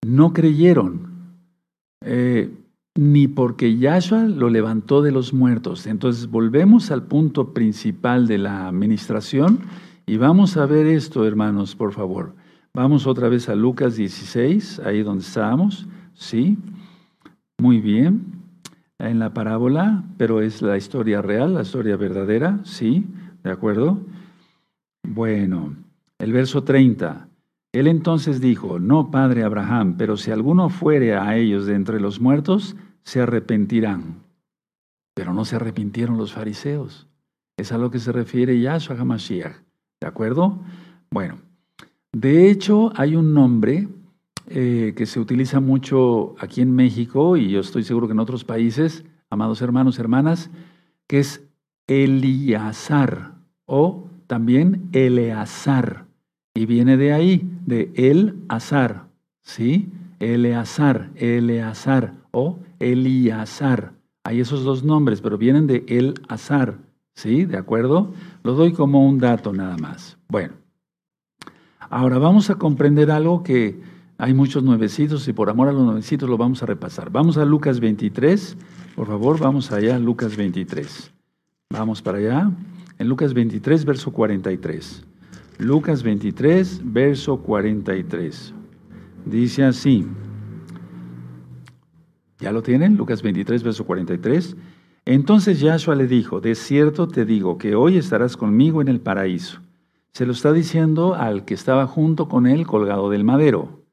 [0.03, 1.35] no creyeron,
[2.03, 2.49] eh,
[2.95, 5.85] ni porque Yahshua lo levantó de los muertos.
[5.85, 9.59] Entonces, volvemos al punto principal de la administración
[10.07, 12.33] y vamos a ver esto, hermanos, por favor.
[12.73, 15.87] Vamos otra vez a Lucas 16, ahí donde estábamos.
[16.13, 16.57] Sí,
[17.59, 18.43] muy bien.
[18.97, 22.59] En la parábola, pero es la historia real, la historia verdadera.
[22.63, 23.05] Sí,
[23.43, 23.99] ¿de acuerdo?
[25.03, 25.75] Bueno,
[26.17, 27.27] el verso 30.
[27.73, 32.21] Él entonces dijo, no, padre Abraham, pero si alguno fuere a ellos de entre los
[32.21, 34.23] muertos, se arrepentirán.
[35.13, 37.09] Pero no se arrepintieron los fariseos.
[37.57, 39.57] Es a lo que se refiere Yahshua HaMashiach.
[39.99, 40.61] ¿De acuerdo?
[41.11, 41.37] Bueno,
[42.13, 43.87] de hecho, hay un nombre
[44.47, 48.43] eh, que se utiliza mucho aquí en México y yo estoy seguro que en otros
[48.43, 50.49] países, amados hermanos, hermanas,
[51.07, 51.41] que es
[51.87, 56.05] Eliazar o también Eleazar.
[56.53, 59.07] Y viene de ahí, de El Azar,
[59.41, 59.89] ¿sí?
[60.19, 63.93] Eleazar, Eleazar o Eliazar.
[64.25, 66.77] Hay esos dos nombres, pero vienen de El Azar,
[67.13, 67.45] ¿sí?
[67.45, 68.13] ¿De acuerdo?
[68.43, 70.17] Lo doy como un dato nada más.
[70.27, 70.60] Bueno.
[71.91, 73.81] Ahora vamos a comprender algo que
[74.17, 77.11] hay muchos nuevecitos y por amor a los nuevecitos lo vamos a repasar.
[77.11, 78.55] Vamos a Lucas 23,
[78.95, 81.11] por favor, vamos allá, Lucas 23.
[81.69, 82.49] Vamos para allá,
[82.97, 85.03] en Lucas 23, verso 43.
[85.57, 88.53] Lucas 23, verso 43.
[89.25, 90.07] Dice así.
[92.39, 92.95] ¿Ya lo tienen?
[92.95, 94.55] Lucas 23, verso 43.
[95.03, 99.59] Entonces Yahshua le dijo, de cierto te digo que hoy estarás conmigo en el paraíso.
[100.13, 103.85] Se lo está diciendo al que estaba junto con él colgado del madero.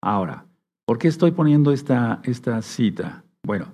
[0.00, 0.46] Ahora,
[0.84, 3.24] ¿por qué estoy poniendo esta, esta cita?
[3.42, 3.66] Bueno,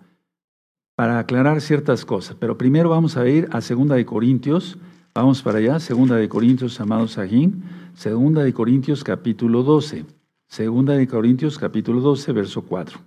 [0.96, 4.78] para aclarar ciertas cosas, pero primero vamos a ir a Segunda de Corintios,
[5.14, 7.62] vamos para allá, Segunda de Corintios, amados Sajín,
[7.94, 10.06] Segunda de Corintios capítulo 12,
[10.46, 13.00] Segunda de Corintios capítulo 12, verso 4.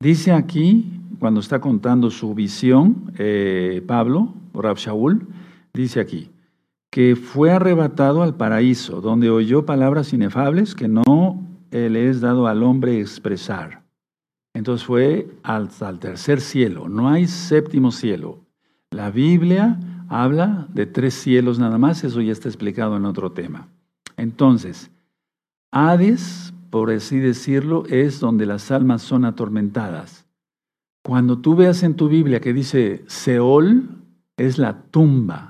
[0.00, 5.26] Dice aquí, cuando está contando su visión, eh, Pablo, Rab Shaul,
[5.72, 6.30] dice aquí,
[6.90, 12.62] que fue arrebatado al paraíso, donde oyó palabras inefables que no le es dado al
[12.62, 13.84] hombre expresar.
[14.54, 18.40] Entonces fue al, al tercer cielo, no hay séptimo cielo.
[18.90, 19.78] La Biblia
[20.08, 23.68] habla de tres cielos nada más, eso ya está explicado en otro tema.
[24.16, 24.90] Entonces,
[25.70, 30.26] Hades, por así decirlo, es donde las almas son atormentadas.
[31.04, 33.88] Cuando tú veas en tu Biblia que dice Seol,
[34.36, 35.49] es la tumba,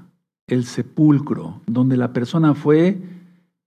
[0.50, 2.98] el sepulcro, donde la persona fue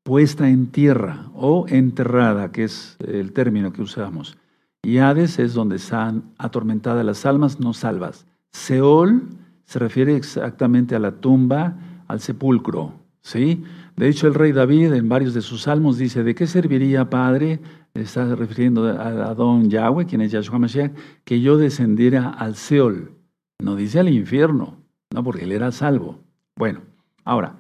[0.03, 4.37] puesta en tierra o enterrada, que es el término que usamos.
[4.83, 8.25] Y Hades es donde están atormentadas las almas no salvas.
[8.51, 9.23] Seol
[9.63, 12.93] se refiere exactamente a la tumba, al sepulcro.
[13.21, 13.63] ¿sí?
[13.95, 17.61] De hecho, el rey David en varios de sus salmos dice, ¿de qué serviría, Padre?
[17.93, 20.91] Está refiriendo a, don Yahweh, quien es Yahshua Mashiach,
[21.23, 23.11] que yo descendiera al Seol.
[23.59, 24.77] No dice al infierno,
[25.13, 26.22] no, porque él era salvo.
[26.55, 26.81] Bueno,
[27.23, 27.57] ahora,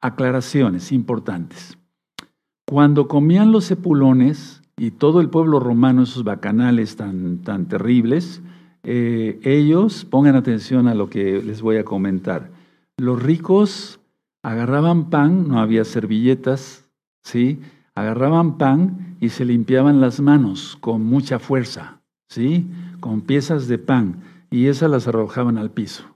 [0.00, 1.78] aclaraciones importantes.
[2.66, 8.42] Cuando comían los sepulones y todo el pueblo romano, esos bacanales tan, tan terribles,
[8.82, 12.50] eh, ellos, pongan atención a lo que les voy a comentar.
[12.98, 14.00] Los ricos
[14.42, 16.88] agarraban pan, no había servilletas,
[17.24, 17.60] ¿sí?
[17.94, 22.68] Agarraban pan y se limpiaban las manos con mucha fuerza, ¿sí?
[23.00, 26.15] Con piezas de pan y esas las arrojaban al piso.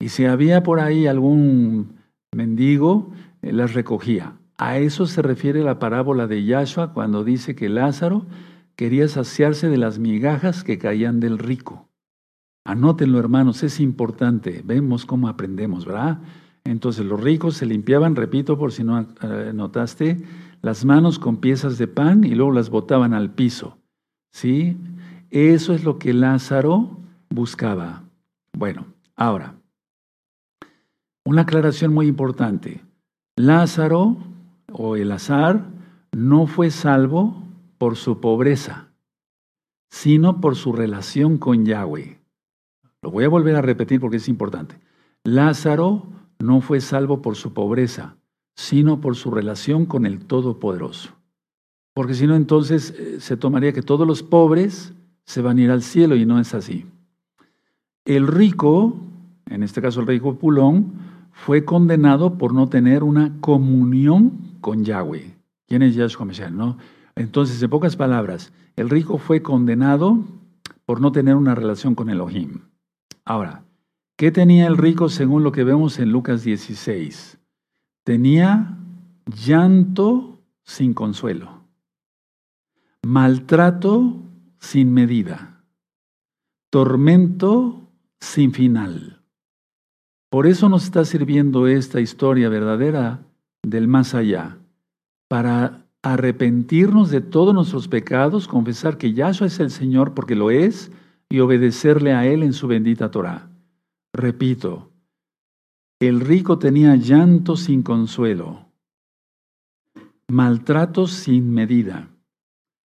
[0.00, 2.00] Y si había por ahí algún
[2.34, 4.36] mendigo, eh, las recogía.
[4.56, 8.26] A eso se refiere la parábola de Yahshua cuando dice que Lázaro
[8.76, 11.88] quería saciarse de las migajas que caían del rico.
[12.64, 14.62] Anótenlo, hermanos, es importante.
[14.64, 16.20] Vemos cómo aprendemos, ¿verdad?
[16.64, 20.22] Entonces los ricos se limpiaban, repito por si no eh, notaste,
[20.62, 23.78] las manos con piezas de pan y luego las botaban al piso.
[24.32, 24.76] ¿Sí?
[25.30, 26.98] Eso es lo que Lázaro
[27.30, 28.04] buscaba.
[28.56, 28.86] Bueno,
[29.16, 29.59] ahora,
[31.24, 32.82] una aclaración muy importante.
[33.36, 34.16] Lázaro
[34.72, 35.66] o el azar
[36.12, 37.42] no fue salvo
[37.78, 38.88] por su pobreza,
[39.90, 42.18] sino por su relación con Yahweh.
[43.02, 44.78] Lo voy a volver a repetir porque es importante.
[45.24, 46.06] Lázaro
[46.38, 48.16] no fue salvo por su pobreza,
[48.54, 51.10] sino por su relación con el Todopoderoso.
[51.94, 54.92] Porque si no, entonces eh, se tomaría que todos los pobres
[55.24, 56.86] se van a ir al cielo y no es así.
[58.04, 58.96] El rico,
[59.50, 60.92] en este caso el rico Pulón,
[61.32, 65.36] fue condenado por no tener una comunión con Yahweh.
[65.66, 66.50] ¿Quién es Yahshua Mashiach?
[66.50, 66.78] No?
[67.14, 70.24] Entonces, en pocas palabras, el rico fue condenado
[70.86, 72.60] por no tener una relación con Elohim.
[73.24, 73.64] Ahora,
[74.16, 77.38] ¿qué tenía el rico según lo que vemos en Lucas 16?
[78.04, 78.76] Tenía
[79.26, 81.64] llanto sin consuelo,
[83.06, 84.16] maltrato
[84.58, 85.62] sin medida,
[86.70, 87.88] tormento
[88.20, 89.19] sin final.
[90.30, 93.26] Por eso nos está sirviendo esta historia verdadera
[93.62, 94.58] del más allá,
[95.28, 100.92] para arrepentirnos de todos nuestros pecados, confesar que Yahshua es el Señor porque lo es
[101.28, 103.50] y obedecerle a Él en su bendita Torah.
[104.14, 104.90] Repito,
[106.00, 108.66] el rico tenía llanto sin consuelo,
[110.28, 112.08] maltratos sin medida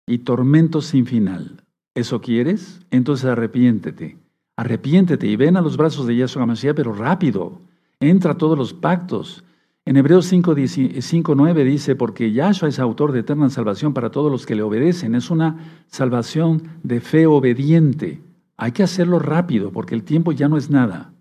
[0.08, 1.64] y tormentos sin final.
[1.96, 2.82] ¿Eso quieres?
[2.92, 4.25] Entonces arrepiéntete.
[4.58, 7.62] Arrepiéntete y ven a los brazos de Yahshua Mashiach, pero rápido.
[8.00, 9.44] Entra a todos los pactos.
[9.86, 14.56] En Hebreos 5.9 dice, porque Yahshua es autor de eterna salvación para todos los que
[14.56, 15.14] le obedecen.
[15.14, 18.22] Es una salvación de fe obediente.
[18.58, 21.14] Hay que hacerlo rápido porque el tiempo ya no es nada.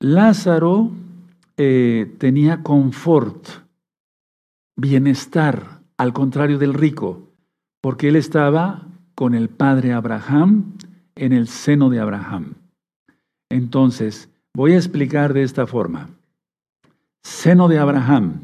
[0.00, 0.90] Lázaro
[1.56, 3.46] eh, tenía confort,
[4.76, 7.28] bienestar, al contrario del rico,
[7.80, 10.72] porque él estaba con el padre Abraham
[11.16, 12.54] en el seno de Abraham.
[13.50, 16.10] Entonces, voy a explicar de esta forma
[17.22, 18.40] seno de Abraham,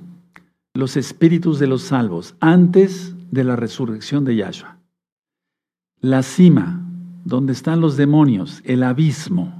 [0.74, 4.78] los espíritus de los salvos, antes de la resurrección de Yahshua.
[6.00, 6.86] La cima,
[7.24, 9.54] donde están los demonios, el abismo,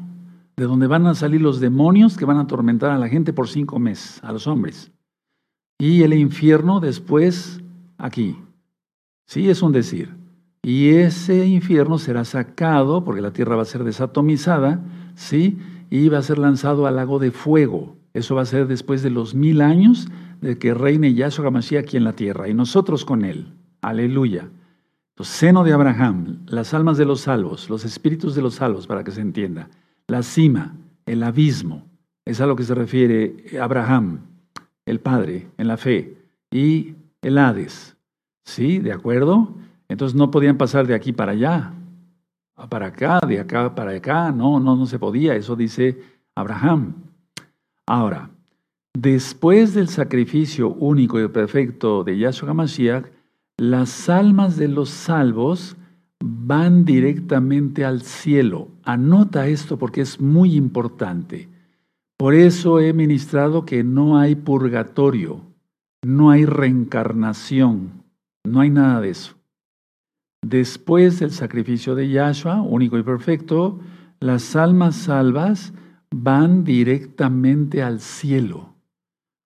[0.57, 3.49] de donde van a salir los demonios que van a atormentar a la gente por
[3.49, 4.91] cinco meses, a los hombres.
[5.79, 7.61] Y el infierno después
[7.99, 8.37] aquí.
[9.27, 10.20] Sí, es un decir.
[10.63, 14.81] Y ese infierno será sacado, porque la tierra va a ser desatomizada,
[15.15, 15.59] ¿sí?
[15.89, 17.97] Y va a ser lanzado al lago de fuego.
[18.13, 20.09] Eso va a ser después de los mil años
[20.41, 23.55] de que reine Yahshua HaMashiach aquí en la tierra y nosotros con él.
[23.81, 24.51] Aleluya.
[25.17, 29.05] El seno de Abraham, las almas de los salvos, los espíritus de los salvos, para
[29.05, 29.69] que se entienda.
[30.09, 31.85] La cima, el abismo,
[32.25, 34.21] es a lo que se refiere Abraham,
[34.87, 36.17] el Padre, en la fe,
[36.51, 37.97] y el Hades.
[38.45, 38.79] ¿Sí?
[38.79, 39.55] ¿De acuerdo?
[39.91, 41.73] Entonces no podían pasar de aquí para allá,
[42.69, 44.31] para acá, de acá para acá.
[44.31, 45.35] No, no, no se podía.
[45.35, 46.01] Eso dice
[46.37, 46.95] Abraham.
[47.89, 48.31] Ahora,
[48.97, 53.07] después del sacrificio único y perfecto de Yahshua HaMashiach,
[53.59, 55.77] las almas de los salvos
[56.25, 58.69] van directamente al cielo.
[58.85, 61.49] Anota esto porque es muy importante.
[62.17, 65.41] Por eso he ministrado que no hay purgatorio,
[66.05, 68.05] no hay reencarnación,
[68.45, 69.40] no hay nada de eso.
[70.43, 73.79] Después del sacrificio de Yahshua, único y perfecto,
[74.21, 75.73] las almas salvas
[76.11, 78.75] van directamente al cielo.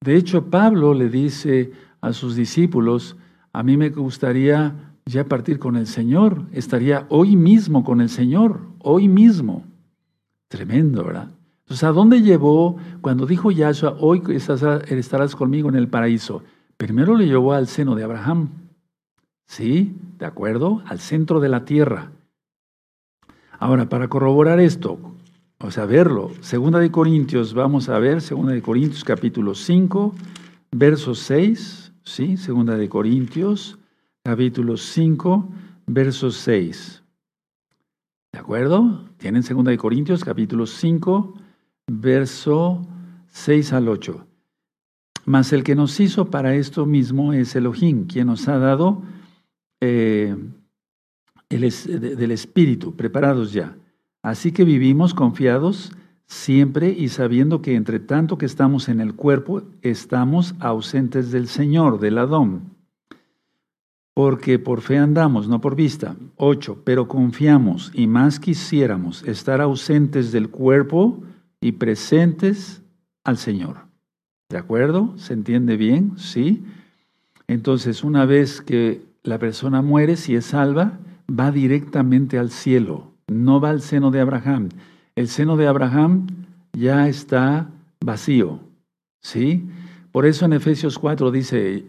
[0.00, 3.16] De hecho, Pablo le dice a sus discípulos,
[3.52, 8.60] a mí me gustaría ya partir con el Señor, estaría hoy mismo con el Señor,
[8.78, 9.64] hoy mismo.
[10.48, 11.30] Tremendo, ¿verdad?
[11.64, 16.42] Entonces, ¿a dónde llevó cuando dijo Yahshua, hoy estarás conmigo en el paraíso?
[16.76, 18.50] Primero le llevó al seno de Abraham,
[19.46, 19.94] ¿sí?
[20.18, 20.82] ¿De acuerdo?
[20.86, 22.12] Al centro de la tierra.
[23.58, 24.98] Ahora, para corroborar esto,
[25.58, 26.30] o sea, verlo.
[26.40, 30.14] Segunda de Corintios, vamos a ver, Segunda de Corintios capítulo 5,
[30.72, 32.36] verso 6, ¿sí?
[32.36, 33.78] Segunda de Corintios
[34.22, 35.48] capítulo 5,
[35.86, 37.02] verso 6.
[38.32, 39.04] ¿De acuerdo?
[39.16, 41.34] Tienen Segunda de Corintios capítulo 5,
[41.86, 42.84] verso
[43.28, 44.26] 6 al 8.
[45.26, 49.02] Mas el que nos hizo para esto mismo es Elohim, quien nos ha dado
[49.84, 50.36] eh,
[51.48, 51.60] el,
[52.16, 53.76] del Espíritu, preparados ya
[54.24, 55.92] Así que vivimos confiados
[56.26, 62.00] siempre y sabiendo que entre tanto que estamos en el cuerpo, estamos ausentes del Señor,
[62.00, 62.74] del Adón.
[64.14, 66.16] Porque por fe andamos, no por vista.
[66.36, 71.22] Ocho, pero confiamos y más quisiéramos estar ausentes del cuerpo
[71.60, 72.80] y presentes
[73.24, 73.76] al Señor.
[74.48, 75.12] ¿De acuerdo?
[75.18, 76.14] ¿Se entiende bien?
[76.16, 76.64] Sí.
[77.46, 83.60] Entonces, una vez que la persona muere, si es salva, va directamente al cielo no
[83.60, 84.68] va al seno de Abraham.
[85.14, 86.26] El seno de Abraham
[86.72, 87.70] ya está
[88.04, 88.60] vacío,
[89.22, 89.68] ¿sí?
[90.12, 91.86] Por eso en Efesios 4 dice,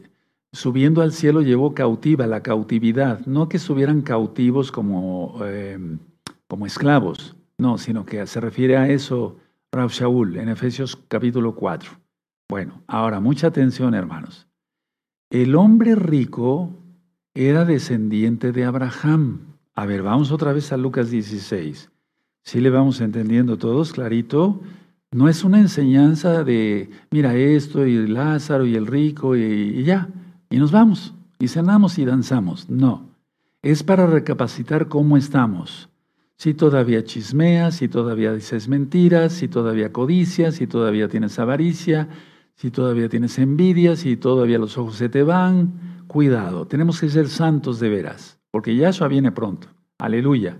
[0.54, 5.98] subiendo al cielo llevó cautiva la cautividad, no que estuvieran cautivos como, eh,
[6.48, 9.38] como esclavos, no, sino que se refiere a eso
[9.72, 11.92] Rav Shaul en Efesios capítulo 4.
[12.50, 14.48] Bueno, ahora mucha atención hermanos.
[15.32, 16.70] El hombre rico
[17.36, 19.58] era descendiente de Abraham.
[19.76, 21.92] A ver, vamos otra vez a Lucas 16.
[22.44, 24.62] Si le vamos entendiendo todos, clarito.
[25.12, 30.10] No es una enseñanza de, mira esto y Lázaro y el rico y, ya,
[30.50, 31.14] y nos vamos.
[31.38, 32.70] y cenamos y danzamos.
[32.70, 33.10] No,
[33.62, 35.90] es para recapacitar cómo estamos.
[36.38, 42.10] Si todavía chismeas, si todavía dices mentiras, si todavía codicias, si todavía tienes avaricia,
[42.56, 47.28] si todavía tienes envidia, si todavía los ojos se te van, cuidado, tenemos que ser
[47.28, 49.68] santos de veras, porque Yahshua viene pronto.
[49.98, 50.58] Aleluya.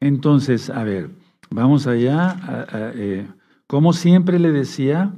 [0.00, 1.10] Entonces, a ver,
[1.50, 2.92] vamos allá.
[2.94, 3.26] Eh,
[3.66, 5.14] como siempre le decía,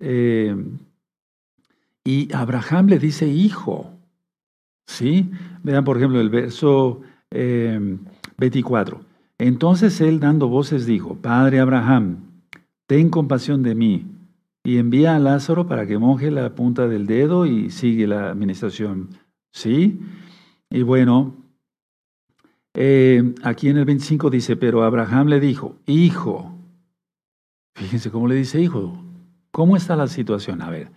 [0.00, 0.54] eh,
[2.04, 3.92] y Abraham le dice hijo.
[4.86, 5.30] ¿Sí?
[5.62, 8.96] Vean, por ejemplo, el verso 24.
[8.96, 9.00] Eh,
[9.38, 12.24] Entonces él, dando voces, dijo, Padre Abraham,
[12.86, 14.17] ten compasión de mí
[14.68, 19.08] y envía a Lázaro para que moje la punta del dedo y sigue la administración.
[19.50, 19.98] ¿Sí?
[20.68, 21.34] Y bueno,
[22.74, 26.54] eh, aquí en el 25 dice, pero Abraham le dijo, hijo,
[27.76, 29.02] fíjense cómo le dice hijo,
[29.52, 30.60] ¿cómo está la situación?
[30.60, 30.90] A ver,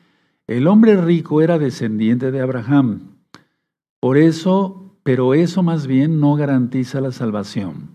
[0.48, 3.20] el hombre rico era descendiente de Abraham.
[4.02, 7.92] Por eso, pero eso más bien no garantiza la salvación.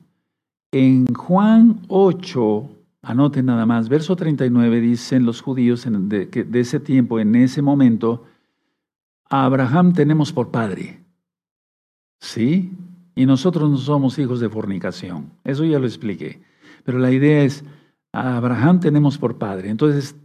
[0.73, 2.76] En Juan 8,
[3.07, 8.25] anoten nada más, verso 39, dicen los judíos de, de ese tiempo, en ese momento,
[9.31, 11.05] a Abraham tenemos por padre.
[12.21, 12.73] ¿Sí?
[13.15, 15.31] Y nosotros no somos hijos de fornicación.
[15.45, 16.43] Eso ya lo expliqué.
[16.85, 17.65] Pero la idea es,
[18.13, 19.71] a Abraham tenemos por padre.
[19.71, 20.17] Entonces,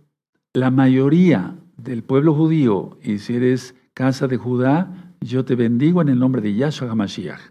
[0.54, 6.10] la mayoría del pueblo judío, y si eres casa de Judá, yo te bendigo en
[6.10, 7.42] el nombre de Yahshua HaMashiach.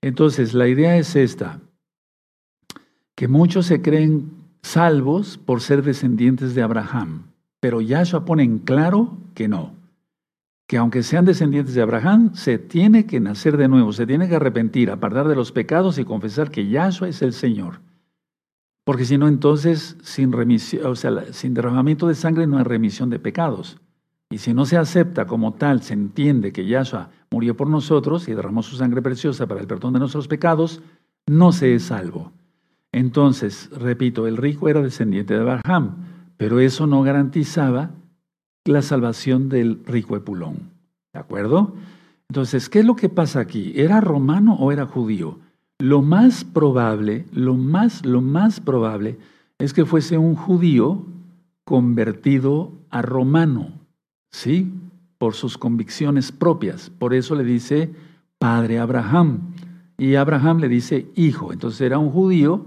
[0.00, 1.60] Entonces, la idea es esta,
[3.14, 4.30] que muchos se creen
[4.62, 7.24] salvos por ser descendientes de Abraham,
[7.60, 9.74] pero Yahshua pone en claro que no,
[10.66, 14.36] que aunque sean descendientes de Abraham, se tiene que nacer de nuevo, se tiene que
[14.36, 17.80] arrepentir, apartar de los pecados y confesar que Yahshua es el Señor.
[18.84, 23.10] Porque si no, entonces, sin, remisión, o sea, sin derramamiento de sangre no hay remisión
[23.10, 23.78] de pecados.
[24.30, 28.34] Y si no se acepta como tal, se entiende que Yahshua murió por nosotros y
[28.34, 30.80] derramó su sangre preciosa para el perdón de nuestros pecados,
[31.26, 32.32] no se es salvo.
[32.92, 35.96] Entonces, repito, el rico era descendiente de Abraham,
[36.36, 37.90] pero eso no garantizaba
[38.64, 40.70] la salvación del rico Epulón.
[41.12, 41.74] ¿De acuerdo?
[42.28, 43.72] Entonces, ¿qué es lo que pasa aquí?
[43.76, 45.38] ¿Era romano o era judío?
[45.78, 49.18] Lo más probable, lo más, lo más probable
[49.58, 51.04] es que fuese un judío
[51.64, 53.72] convertido a romano,
[54.30, 54.72] ¿sí?
[55.18, 56.90] Por sus convicciones propias.
[56.90, 57.90] Por eso le dice
[58.38, 59.54] padre Abraham.
[59.98, 61.52] Y Abraham le dice hijo.
[61.52, 62.64] Entonces era un judío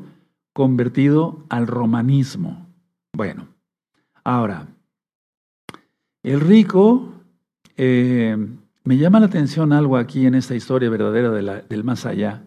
[0.56, 2.66] convertido al romanismo.
[3.12, 3.50] Bueno,
[4.24, 4.68] ahora,
[6.24, 7.12] el rico,
[7.76, 8.38] eh,
[8.86, 12.42] me llama la atención algo aquí en esta historia verdadera del más allá.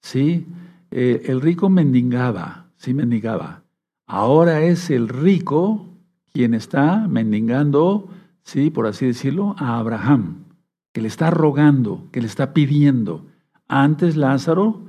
[0.00, 0.46] ¿sí?
[0.92, 3.64] Eh, el rico mendigaba, sí mendigaba.
[4.06, 5.84] Ahora es el rico
[6.32, 8.08] quien está mendigando,
[8.44, 10.44] sí, por así decirlo, a Abraham,
[10.92, 13.26] que le está rogando, que le está pidiendo.
[13.66, 14.80] Antes Lázaro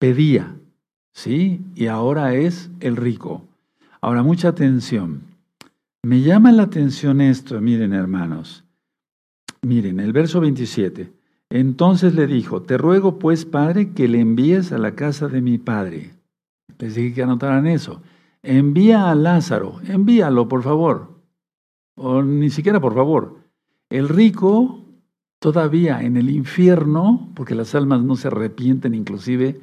[0.00, 0.56] pedía,
[1.18, 3.42] sí, y ahora es el rico.
[4.00, 5.22] Ahora, mucha atención.
[6.02, 8.64] Me llama la atención esto, miren hermanos.
[9.62, 11.12] Miren, el verso 27.
[11.50, 15.58] Entonces le dijo, te ruego pues, Padre, que le envíes a la casa de mi
[15.58, 16.12] Padre.
[16.78, 18.00] Les dije que anotaran eso.
[18.44, 21.20] Envía a Lázaro, envíalo, por favor.
[21.96, 23.38] O ni siquiera por favor.
[23.90, 24.84] El rico
[25.40, 29.60] todavía en el infierno, porque las almas no se arrepienten inclusive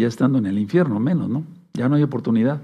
[0.00, 1.44] ya estando en el infierno, menos, ¿no?
[1.74, 2.60] Ya no hay oportunidad.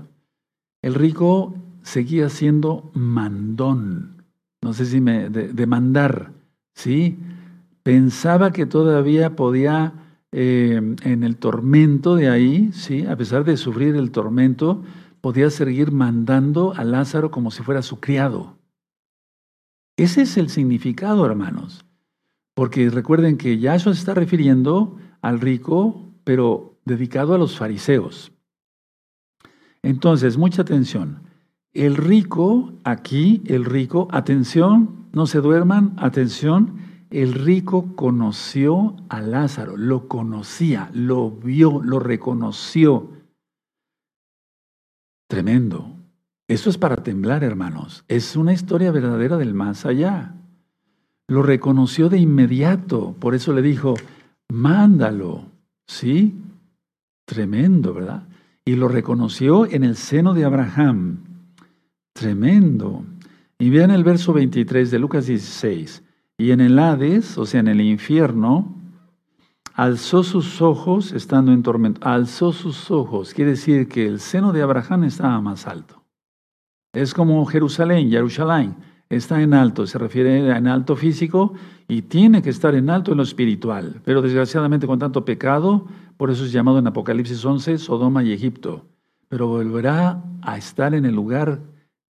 [0.83, 4.25] El rico seguía siendo mandón,
[4.63, 6.33] no sé si me, de, de mandar,
[6.75, 7.19] ¿sí?
[7.83, 9.95] pensaba que todavía podía
[10.33, 13.07] eh, en el tormento de ahí, ¿sí?
[13.07, 14.83] a pesar de sufrir el tormento,
[15.21, 18.57] podía seguir mandando a Lázaro como si fuera su criado.
[19.97, 21.85] Ese es el significado, hermanos.
[22.55, 28.33] Porque recuerden que Yahshua se está refiriendo al rico, pero dedicado a los fariseos.
[29.83, 31.23] Entonces, mucha atención.
[31.73, 36.79] El rico, aquí, el rico, atención, no se duerman, atención,
[37.11, 43.11] el rico conoció a Lázaro, lo conocía, lo vio, lo reconoció.
[45.29, 45.97] Tremendo.
[46.49, 48.05] Eso es para temblar, hermanos.
[48.09, 50.35] Es una historia verdadera del más allá.
[51.29, 53.95] Lo reconoció de inmediato, por eso le dijo,
[54.49, 55.45] mándalo.
[55.87, 56.40] ¿Sí?
[57.31, 58.25] Tremendo, ¿verdad?
[58.65, 61.19] Y lo reconoció en el seno de Abraham.
[62.13, 63.05] Tremendo.
[63.57, 66.03] Y vean el verso 23 de Lucas 16.
[66.39, 68.75] Y en el Hades, o sea, en el infierno,
[69.75, 72.01] alzó sus ojos estando en tormento.
[72.05, 76.03] Alzó sus ojos, quiere decir que el seno de Abraham estaba más alto.
[76.93, 78.75] Es como Jerusalén, Jerusalén,
[79.09, 81.55] está en alto, se refiere en alto físico
[81.87, 84.01] y tiene que estar en alto en lo espiritual.
[84.05, 85.87] Pero desgraciadamente con tanto pecado,
[86.21, 88.85] por eso es llamado en Apocalipsis 11 Sodoma y Egipto.
[89.31, 91.61] Pero volverá a estar en el lugar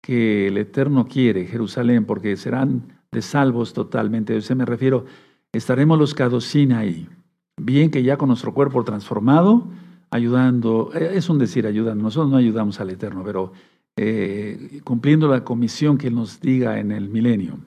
[0.01, 4.33] que el Eterno quiere, Jerusalén, porque serán de salvos totalmente.
[4.33, 5.05] A eso me refiero,
[5.53, 7.07] estaremos los Cadocina ahí.
[7.55, 9.69] Bien que ya con nuestro cuerpo transformado,
[10.11, 13.53] ayudando, eh, es un decir ayudando, nosotros no ayudamos al Eterno, pero
[13.95, 17.57] eh, cumpliendo la comisión que nos diga en el milenio.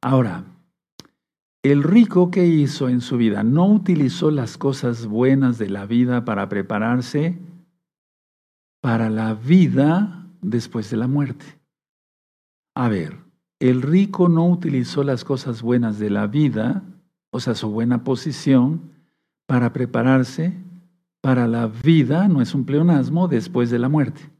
[0.00, 0.55] Ahora,
[1.70, 6.24] el rico que hizo en su vida no utilizó las cosas buenas de la vida
[6.24, 7.38] para prepararse
[8.82, 11.46] para la vida después de la muerte.
[12.74, 13.18] A ver,
[13.58, 16.82] el rico no utilizó las cosas buenas de la vida,
[17.30, 18.92] o sea, su buena posición,
[19.46, 20.54] para prepararse
[21.22, 24.30] para la vida, no es un pleonasmo, después de la muerte.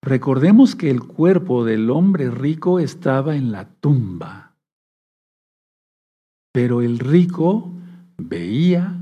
[0.00, 4.53] Recordemos que el cuerpo del hombre rico estaba en la tumba,
[6.54, 7.72] pero el rico
[8.16, 8.96] veía,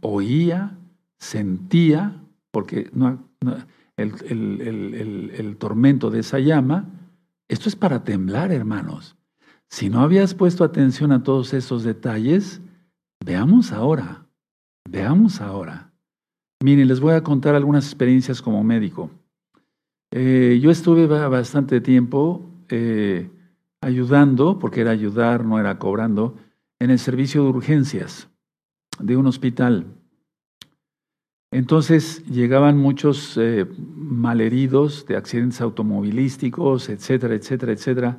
[0.00, 0.76] oía,
[1.16, 2.20] sentía,
[2.50, 2.90] porque
[3.96, 6.86] el, el tormento de esa llama,
[7.46, 9.14] esto es para temblar, hermanos.
[9.70, 12.60] Si no habías puesto atención a todos esos detalles,
[13.24, 14.26] veamos ahora,
[14.90, 15.92] veamos ahora.
[16.64, 19.08] Miren, les voy a contar algunas experiencias como médico.
[20.10, 23.30] Eh, yo estuve bastante tiempo eh,
[23.80, 26.34] ayudando, porque era ayudar, no era cobrando,
[26.80, 28.28] en el servicio de urgencias
[28.98, 29.86] de un hospital.
[31.50, 33.66] Entonces llegaban muchos eh,
[33.96, 38.18] malheridos de accidentes automovilísticos, etcétera, etcétera, etcétera.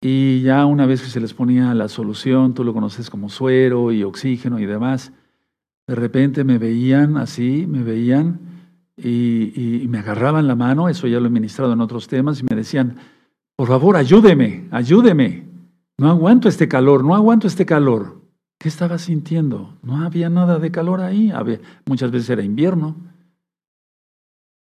[0.00, 3.90] Y ya una vez que se les ponía la solución, tú lo conoces como suero
[3.90, 5.12] y oxígeno y demás,
[5.88, 8.38] de repente me veían así, me veían
[8.96, 12.54] y, me agarraban la mano, eso ya lo he ministrado en otros temas, y me
[12.54, 12.96] decían,
[13.56, 15.47] por favor, ayúdeme, ayúdeme.
[15.98, 18.22] No aguanto este calor, no aguanto este calor.
[18.58, 19.76] ¿Qué estaba sintiendo?
[19.82, 22.96] No había nada de calor ahí, había, muchas veces era invierno.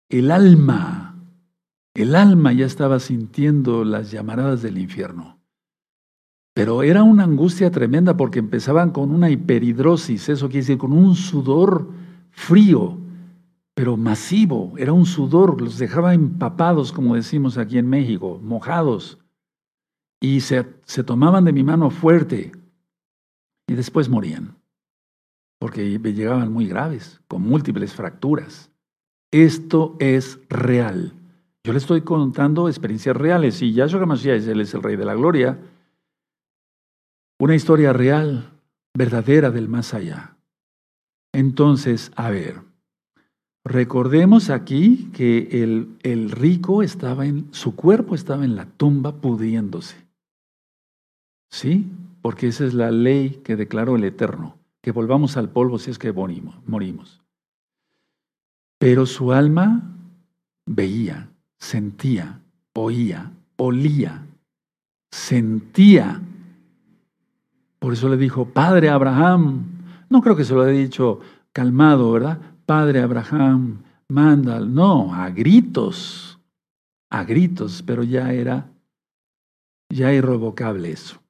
[0.09, 1.15] El alma,
[1.93, 5.39] el alma ya estaba sintiendo las llamaradas del infierno.
[6.53, 11.15] Pero era una angustia tremenda porque empezaban con una hiperhidrosis, eso quiere decir con un
[11.15, 11.89] sudor
[12.31, 12.97] frío,
[13.73, 19.20] pero masivo, era un sudor, los dejaba empapados, como decimos aquí en México, mojados.
[20.21, 22.51] Y se, se tomaban de mi mano fuerte
[23.67, 24.55] y después morían,
[25.59, 28.71] porque llegaban muy graves, con múltiples fracturas.
[29.31, 31.13] Esto es real.
[31.63, 35.15] Yo le estoy contando experiencias reales y Yahshua HaMashiach, Él es el Rey de la
[35.15, 35.59] Gloria,
[37.39, 38.51] una historia real,
[38.95, 40.37] verdadera del más allá.
[41.33, 42.61] Entonces, a ver,
[43.63, 49.97] Recordemos aquí que el, el, rico estaba en, su cuerpo estaba en la tumba pudriéndose.
[51.51, 51.85] ¿Sí?
[52.21, 55.99] Porque esa es la ley que declaró el Eterno, que volvamos al polvo si es
[55.99, 57.21] que morimos.
[58.79, 59.83] Pero su alma
[60.65, 61.29] veía,
[61.59, 62.39] sentía,
[62.73, 64.25] oía, olía,
[65.11, 66.21] sentía.
[67.79, 69.65] Por eso le dijo, Padre Abraham,
[70.09, 71.19] no creo que se lo haya dicho
[71.51, 72.39] calmado, ¿verdad?
[72.65, 76.39] Padre Abraham, manda, no, a gritos,
[77.09, 78.69] a gritos, pero ya era,
[79.89, 81.20] ya irrevocable eso.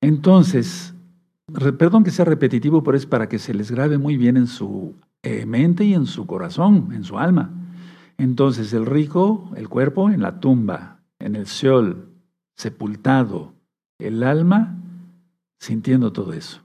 [0.00, 0.94] Entonces,
[1.78, 4.94] perdón que sea repetitivo, pero es para que se les grabe muy bien en su
[5.22, 7.50] eh, mente y en su corazón, en su alma.
[8.18, 12.08] Entonces, el rico, el cuerpo en la tumba, en el Seol,
[12.56, 13.54] sepultado,
[13.98, 14.76] el alma
[15.58, 16.62] sintiendo todo eso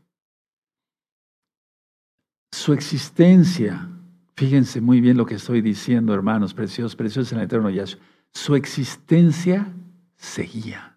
[2.56, 3.90] su existencia,
[4.36, 8.00] fíjense muy bien lo que estoy diciendo, hermanos preciosos, preciosos en el eterno Yahshua,
[8.34, 9.72] su existencia
[10.16, 10.95] seguía.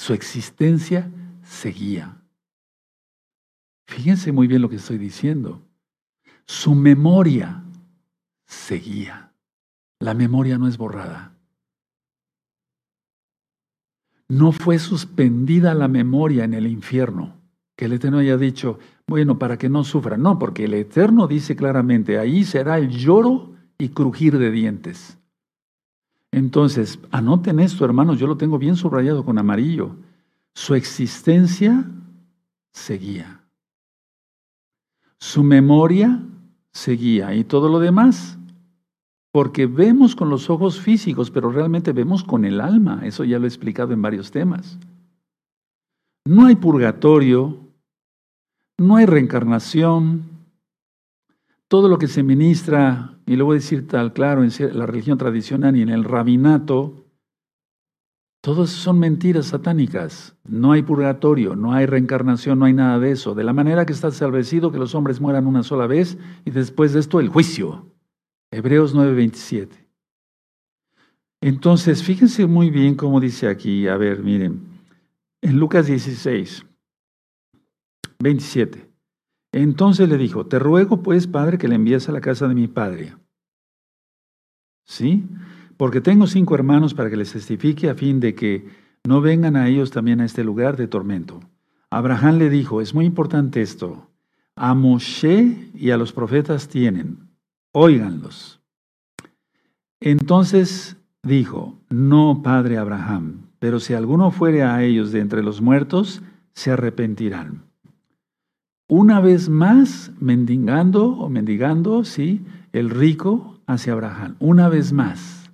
[0.00, 2.16] Su existencia seguía.
[3.86, 5.60] Fíjense muy bien lo que estoy diciendo.
[6.46, 7.62] Su memoria
[8.46, 9.34] seguía.
[9.98, 11.36] La memoria no es borrada.
[14.26, 17.36] No fue suspendida la memoria en el infierno.
[17.76, 20.16] Que el Eterno haya dicho, bueno, para que no sufra.
[20.16, 25.19] No, porque el Eterno dice claramente, ahí será el lloro y crujir de dientes.
[26.32, 29.96] Entonces, anoten esto, hermanos, yo lo tengo bien subrayado con amarillo.
[30.54, 31.84] Su existencia
[32.72, 33.40] seguía.
[35.18, 36.22] Su memoria
[36.72, 37.34] seguía.
[37.34, 38.38] Y todo lo demás,
[39.32, 43.00] porque vemos con los ojos físicos, pero realmente vemos con el alma.
[43.04, 44.78] Eso ya lo he explicado en varios temas.
[46.24, 47.58] No hay purgatorio,
[48.78, 50.22] no hay reencarnación,
[51.70, 55.18] todo lo que se ministra, y lo voy a decir tal claro, en la religión
[55.18, 57.06] tradicional y en el rabinato,
[58.40, 60.34] todos son mentiras satánicas.
[60.42, 63.36] No hay purgatorio, no hay reencarnación, no hay nada de eso.
[63.36, 66.92] De la manera que está establecido que los hombres mueran una sola vez y después
[66.92, 67.86] de esto el juicio.
[68.50, 69.68] Hebreos 9:27.
[71.40, 74.66] Entonces, fíjense muy bien cómo dice aquí, a ver, miren,
[75.40, 76.66] en Lucas 16,
[78.18, 78.89] 27.
[79.52, 82.68] Entonces le dijo, te ruego pues, Padre, que le envíes a la casa de mi
[82.68, 83.14] Padre.
[84.86, 85.24] ¿Sí?
[85.76, 88.68] Porque tengo cinco hermanos para que les testifique a fin de que
[89.04, 91.40] no vengan a ellos también a este lugar de tormento.
[91.90, 94.08] Abraham le dijo, es muy importante esto,
[94.54, 97.30] a Moshe y a los profetas tienen,
[97.72, 98.60] óiganlos.
[100.00, 106.22] Entonces dijo, no, padre Abraham, pero si alguno fuere a ellos de entre los muertos,
[106.52, 107.69] se arrepentirán.
[108.90, 114.34] Una vez más, mendigando o mendigando, sí, el rico hacia Abraham.
[114.40, 115.48] Una vez más.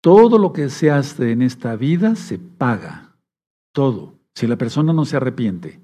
[0.00, 3.14] Todo lo que se hace en esta vida se paga.
[3.70, 4.14] Todo.
[4.34, 5.78] Si la persona no se arrepiente.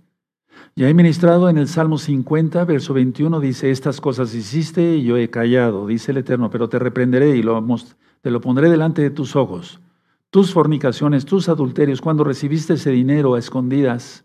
[0.75, 5.17] Ya he ministrado en el Salmo 50, verso 21, dice, estas cosas hiciste y yo
[5.17, 7.65] he callado, dice el Eterno, pero te reprenderé y lo,
[8.23, 9.79] te lo pondré delante de tus ojos.
[10.31, 14.24] Tus fornicaciones, tus adulterios, cuando recibiste ese dinero a escondidas,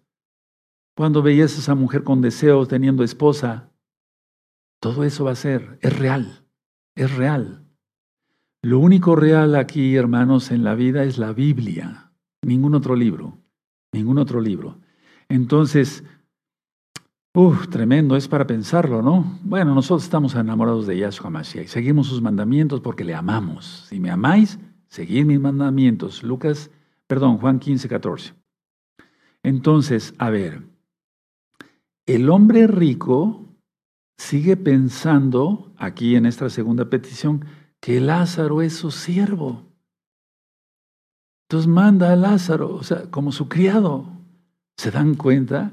[1.00, 3.72] cuando veías a esa mujer con deseos teniendo esposa,
[4.82, 6.46] todo eso va a ser, es real,
[6.94, 7.64] es real.
[8.62, 13.38] Lo único real aquí, hermanos, en la vida es la Biblia, ningún otro libro,
[13.94, 14.82] ningún otro libro.
[15.30, 16.04] Entonces,
[17.34, 19.40] Uf, tremendo, es para pensarlo, ¿no?
[19.44, 23.86] Bueno, nosotros estamos enamorados de Yahshua Mashiach y seguimos sus mandamientos porque le amamos.
[23.88, 26.24] Si me amáis, seguid mis mandamientos.
[26.24, 26.72] Lucas,
[27.08, 28.34] perdón, Juan 15, 14.
[29.44, 30.69] Entonces, a ver,
[32.16, 33.56] el hombre rico
[34.18, 37.46] sigue pensando, aquí en esta segunda petición,
[37.80, 39.64] que Lázaro es su siervo.
[41.48, 44.08] Entonces manda a Lázaro, o sea, como su criado.
[44.78, 45.72] ¿Se dan cuenta?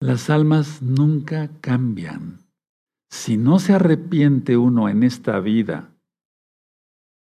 [0.00, 2.40] Las almas nunca cambian.
[3.10, 5.94] Si no se arrepiente uno en esta vida,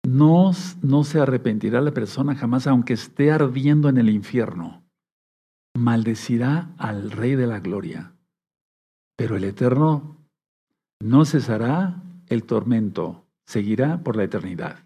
[0.06, 0.52] no,
[0.82, 4.87] no se arrepentirá la persona jamás, aunque esté ardiendo en el infierno.
[5.78, 8.12] Maldecirá al Rey de la Gloria.
[9.16, 10.18] Pero el Eterno
[11.00, 14.80] no cesará el tormento, seguirá por la eternidad.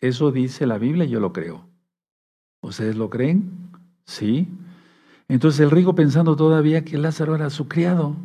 [0.00, 1.66] Eso dice la Biblia y yo lo creo.
[2.62, 3.70] ¿Ustedes lo creen?
[4.06, 4.48] Sí.
[5.28, 8.16] Entonces el rico pensando todavía que Lázaro era su criado.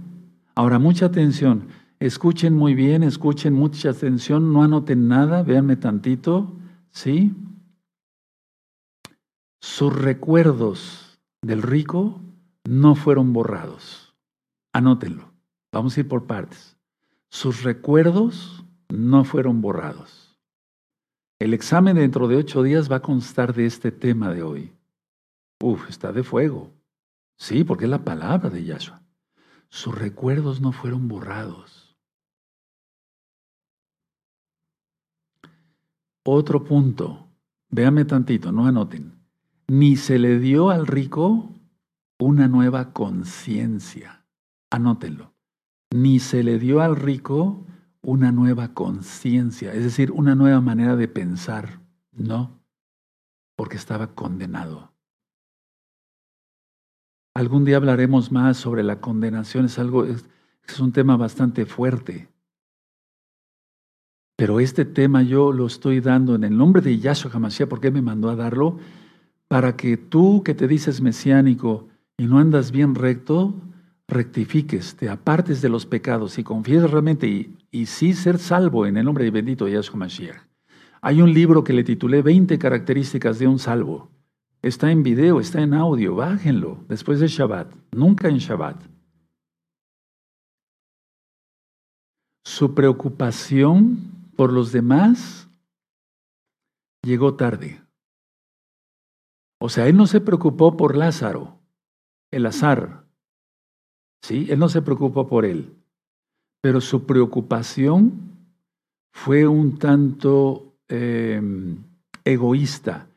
[0.55, 1.67] Ahora, mucha atención.
[1.99, 6.53] Escuchen muy bien, escuchen mucha atención, no anoten nada, véanme tantito,
[6.89, 7.35] ¿sí?
[9.59, 11.06] Sus recuerdos
[11.41, 12.21] del rico
[12.65, 14.15] no fueron borrados.
[14.73, 15.33] Anótenlo.
[15.71, 16.77] Vamos a ir por partes.
[17.29, 20.39] Sus recuerdos no fueron borrados.
[21.39, 24.73] El examen dentro de ocho días va a constar de este tema de hoy.
[25.61, 26.73] Uf, está de fuego.
[27.37, 29.03] Sí, porque es la palabra de Yahshua.
[29.69, 31.95] Sus recuerdos no fueron borrados.
[36.23, 37.29] Otro punto,
[37.69, 39.16] véame tantito, no anoten.
[39.69, 41.53] Ni se le dio al rico
[42.19, 44.25] una nueva conciencia.
[44.69, 45.33] Anótenlo.
[45.93, 47.65] Ni se le dio al rico
[48.01, 51.81] una nueva conciencia, es decir, una nueva manera de pensar.
[52.11, 52.61] No,
[53.55, 54.93] porque estaba condenado.
[57.35, 60.25] Algún día hablaremos más sobre la condenación, es algo, es,
[60.79, 62.29] un tema bastante fuerte.
[64.37, 68.01] Pero este tema yo lo estoy dando en el nombre de Yahshua HaMashiach, porque me
[68.01, 68.79] mandó a darlo,
[69.47, 71.87] para que tú que te dices mesiánico
[72.17, 73.53] y no andas bien recto,
[74.07, 78.97] rectifiques, te apartes de los pecados y confieses realmente y, y sí ser salvo en
[78.97, 80.47] el nombre de bendito Yahshua HaMashiach.
[81.01, 84.09] Hay un libro que le titulé 20 características de un salvo.
[84.61, 88.81] Está en video, está en audio, bájenlo después de Shabbat, nunca en Shabbat.
[92.43, 93.99] Su preocupación
[94.35, 95.47] por los demás
[97.03, 97.86] llegó tarde.
[99.59, 101.59] O sea, él no se preocupó por Lázaro,
[102.31, 103.05] el azar.
[104.21, 104.47] ¿Sí?
[104.49, 105.73] Él no se preocupó por él.
[106.61, 108.37] Pero su preocupación
[109.11, 111.41] fue un tanto eh,
[112.23, 113.07] egoísta.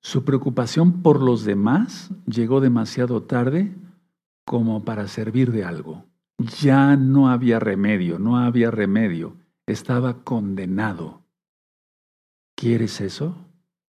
[0.00, 3.74] Su preocupación por los demás llegó demasiado tarde
[4.44, 6.04] como para servir de algo.
[6.60, 9.36] Ya no había remedio, no había remedio.
[9.66, 11.22] Estaba condenado.
[12.56, 13.36] ¿Quieres eso?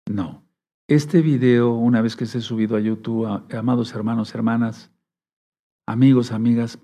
[0.09, 0.46] No.
[0.89, 4.93] Este video, una vez que se ha subido a YouTube, amados hermanos, hermanas,
[5.85, 6.79] amigos, amigas,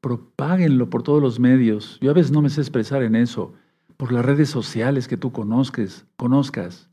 [0.00, 1.98] propáguenlo por todos los medios.
[2.00, 3.52] Yo a veces no me sé expresar en eso,
[3.98, 6.88] por las redes sociales que tú conozcas, conozcas.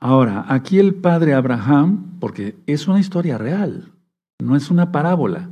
[0.00, 3.92] Ahora, aquí el padre Abraham, porque es una historia real,
[4.38, 5.50] no es una parábola.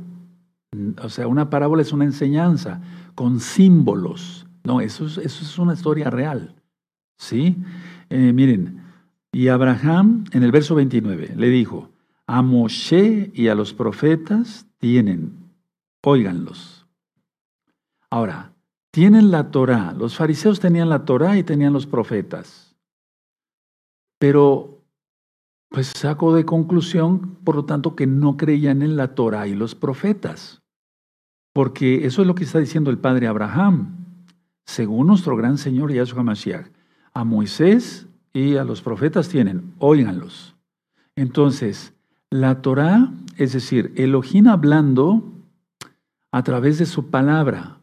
[1.03, 2.81] O sea, una parábola es una enseñanza
[3.13, 4.47] con símbolos.
[4.63, 6.55] No, eso es, eso es una historia real.
[7.19, 7.55] ¿Sí?
[8.15, 8.79] Eh, miren,
[9.31, 11.89] y Abraham en el verso 29 le dijo,
[12.27, 15.49] a Moshe y a los profetas tienen,
[16.03, 16.85] óiganlos.
[18.11, 18.53] Ahora,
[18.91, 19.93] tienen la Torah.
[19.93, 22.75] Los fariseos tenían la Torah y tenían los profetas.
[24.19, 24.83] Pero,
[25.69, 29.73] pues saco de conclusión, por lo tanto, que no creían en la Torah y los
[29.73, 30.61] profetas.
[31.51, 34.05] Porque eso es lo que está diciendo el padre Abraham.
[34.67, 36.67] Según nuestro gran Señor Yahshua Mashiach,
[37.13, 40.55] a Moisés y a los profetas tienen, óiganlos.
[41.15, 41.93] Entonces,
[42.29, 45.23] la Torah, es decir, Elohim hablando
[46.31, 47.77] a través de su palabra,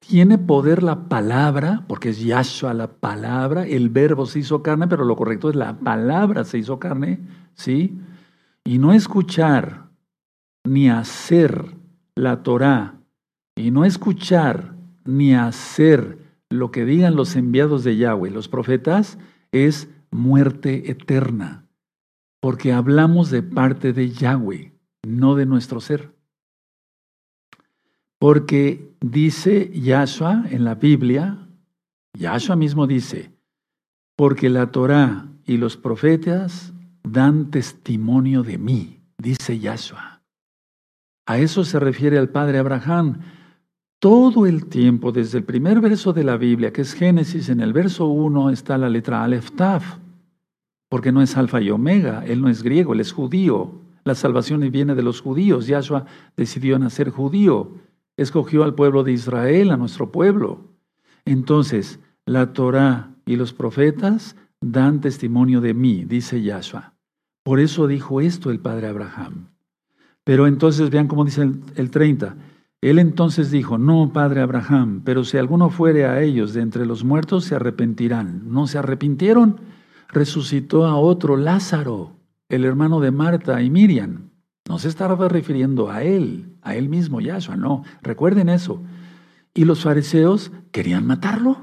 [0.00, 5.04] tiene poder la palabra, porque es Yahshua la palabra, el verbo se hizo carne, pero
[5.04, 7.20] lo correcto es la palabra se hizo carne,
[7.54, 7.98] ¿sí?
[8.64, 9.88] Y no escuchar
[10.64, 11.74] ni hacer
[12.14, 12.94] la Torah,
[13.56, 14.74] y no escuchar
[15.04, 16.18] ni hacer
[16.50, 19.18] lo que digan los enviados de Yahweh, los profetas,
[19.52, 21.66] es muerte eterna,
[22.40, 24.72] porque hablamos de parte de Yahweh,
[25.06, 26.14] no de nuestro ser.
[28.18, 31.48] Porque dice Yahshua en la Biblia,
[32.18, 33.32] Yahshua mismo dice,
[34.16, 36.72] porque la Torah y los profetas
[37.04, 40.22] dan testimonio de mí, dice Yahshua.
[41.26, 43.20] A eso se refiere al padre Abraham.
[43.98, 47.72] Todo el tiempo, desde el primer verso de la Biblia, que es Génesis, en el
[47.72, 49.98] verso 1 está la letra Aleph Taf,
[50.88, 53.82] porque no es alfa y omega, él no es griego, él es judío.
[54.04, 55.66] La salvación viene de los judíos.
[55.66, 57.72] Yahshua decidió nacer judío
[58.18, 60.74] escogió al pueblo de Israel, a nuestro pueblo.
[61.24, 66.94] Entonces, la Torah y los profetas dan testimonio de mí, dice Yahshua.
[67.44, 69.50] Por eso dijo esto el padre Abraham.
[70.24, 72.36] Pero entonces vean cómo dice el, 30.
[72.80, 77.02] Él entonces dijo, no, padre Abraham, pero si alguno fuere a ellos de entre los
[77.02, 78.52] muertos, se arrepentirán.
[78.52, 79.60] No se arrepintieron.
[80.08, 82.16] Resucitó a otro Lázaro,
[82.48, 84.30] el hermano de Marta y Miriam.
[84.68, 87.82] No se estaba refiriendo a él, a él mismo, Yahshua, no.
[88.00, 88.82] Recuerden eso.
[89.54, 91.56] Y los fariseos querían matarlo.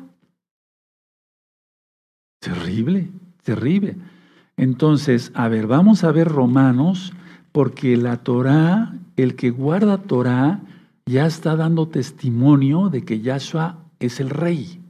[2.40, 3.10] Terrible,
[3.44, 3.98] terrible.
[4.58, 7.14] Entonces, a ver, vamos a ver Romanos,
[7.52, 10.62] porque la Torah, el que guarda Torah,
[11.06, 14.82] ya está dando testimonio de que Yahshua es el rey.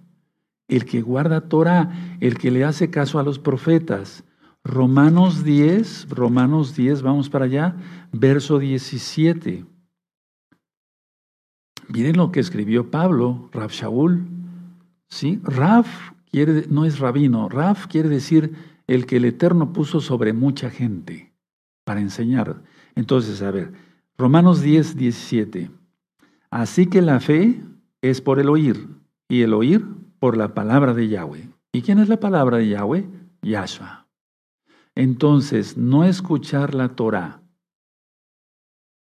[0.68, 4.24] El que guarda Torah, el que le hace caso a los profetas,
[4.63, 7.76] Romanos 10, Romanos 10, vamos para allá,
[8.11, 9.66] verso 17.
[11.89, 14.26] Miren lo que escribió Pablo, Raf Shaul.
[15.07, 15.39] ¿sí?
[16.32, 18.55] Quiere, no es rabino, Raf quiere decir
[18.88, 21.32] el que el Eterno puso sobre mucha gente
[21.84, 22.63] para enseñar.
[22.95, 23.72] Entonces, a ver,
[24.18, 25.70] Romanos 10, 17.
[26.50, 27.62] Así que la fe
[28.02, 28.88] es por el oír,
[29.28, 29.86] y el oír
[30.20, 31.50] por la palabra de Yahweh.
[31.74, 33.06] ¿Y quién es la palabra de Yahweh?
[33.41, 34.08] Yahshua.
[34.96, 37.41] Entonces, no escuchar la Torah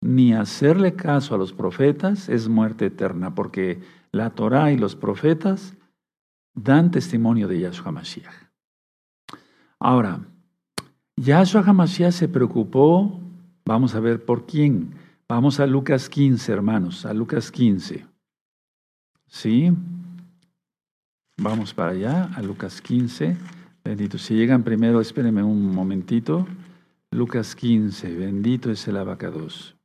[0.01, 3.79] ni hacerle caso a los profetas es muerte eterna, porque
[4.11, 5.75] la Torah y los profetas
[6.55, 8.49] dan testimonio de Yahshua Mashiach.
[9.79, 10.19] Ahora,
[11.15, 13.19] Yahshua HaMashiach se preocupó,
[13.63, 14.95] vamos a ver por quién.
[15.31, 18.05] Vamos a Lucas 15, hermanos, a Lucas 15.
[19.27, 19.71] ¿Sí?
[21.37, 23.37] Vamos para allá, a Lucas 15.
[23.81, 24.17] Bendito.
[24.17, 26.45] Si llegan primero, espérenme un momentito.
[27.11, 28.13] Lucas 15.
[28.13, 29.77] Bendito es el abacados.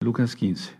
[0.00, 0.78] Lucas 15.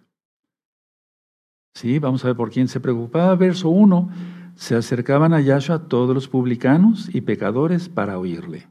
[1.76, 3.34] Sí, vamos a ver por quién se preocupaba.
[3.34, 4.10] Verso 1.
[4.56, 8.68] Se acercaban a Yahshua todos los publicanos y pecadores para oírle.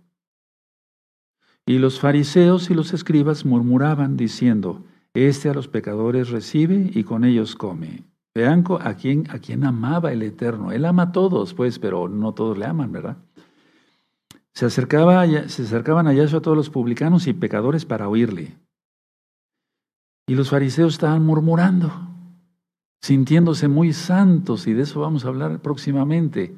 [1.70, 7.24] Y los fariseos y los escribas murmuraban diciendo, Este a los pecadores recibe y con
[7.24, 8.06] ellos come.
[8.34, 10.72] Vean a quién, a quién amaba el Eterno.
[10.72, 13.18] Él ama a todos, pues, pero no todos le aman, ¿verdad?
[14.52, 18.58] Se, acercaba, se acercaban a Yahshua todos los publicanos y pecadores para oírle.
[20.26, 21.92] Y los fariseos estaban murmurando,
[23.00, 26.56] sintiéndose muy santos, y de eso vamos a hablar próximamente,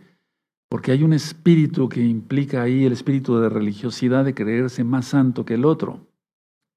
[0.72, 5.43] porque hay un espíritu que implica ahí el espíritu de religiosidad de creerse más santo
[5.43, 6.07] que el otro,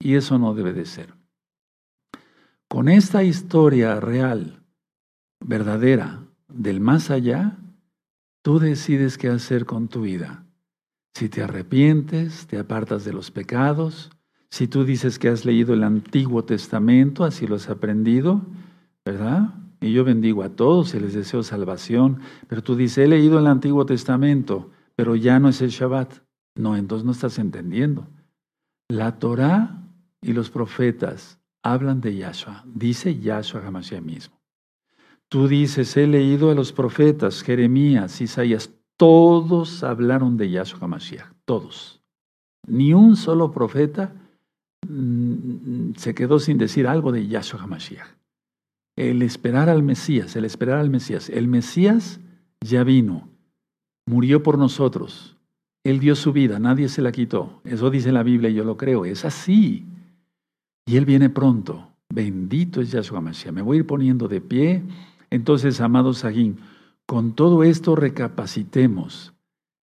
[0.01, 1.14] y eso no debe de ser.
[2.66, 4.64] Con esta historia real,
[5.38, 7.57] verdadera del más allá,
[8.42, 10.45] tú decides qué hacer con tu vida.
[11.14, 14.11] Si te arrepientes, te apartas de los pecados,
[14.51, 18.40] Si tú dices que has leído el Antiguo Testamento, así lo has aprendido,
[19.05, 19.63] ¿verdad?
[19.85, 23.47] Y yo bendigo a todos y les deseo salvación, pero tú dices, he leído el
[23.47, 26.22] Antiguo Testamento, pero ya no es el Shabbat.
[26.55, 28.09] No, entonces no estás entendiendo.
[28.89, 29.82] La Torah
[30.22, 34.41] y los profetas hablan de Yahshua, dice Yahshua Hamashiach mismo.
[35.28, 42.01] Tú dices, he leído a los profetas, Jeremías, Isaías, todos hablaron de Yahshua Hamashiach, todos.
[42.66, 44.14] Ni un solo profeta
[44.89, 48.23] mm, se quedó sin decir algo de Yahshua HaMashiach.
[48.97, 51.28] El esperar al Mesías, el esperar al Mesías.
[51.28, 52.20] El Mesías
[52.61, 53.28] ya vino,
[54.07, 55.36] murió por nosotros.
[55.84, 57.61] Él dio su vida, nadie se la quitó.
[57.64, 59.05] Eso dice la Biblia y yo lo creo.
[59.05, 59.84] Es así.
[60.86, 61.90] Y Él viene pronto.
[62.09, 63.53] Bendito es Yahshua HaMashiach.
[63.53, 64.82] Me voy a ir poniendo de pie.
[65.30, 66.59] Entonces, amados Sagín,
[67.07, 69.34] con todo esto recapacitemos.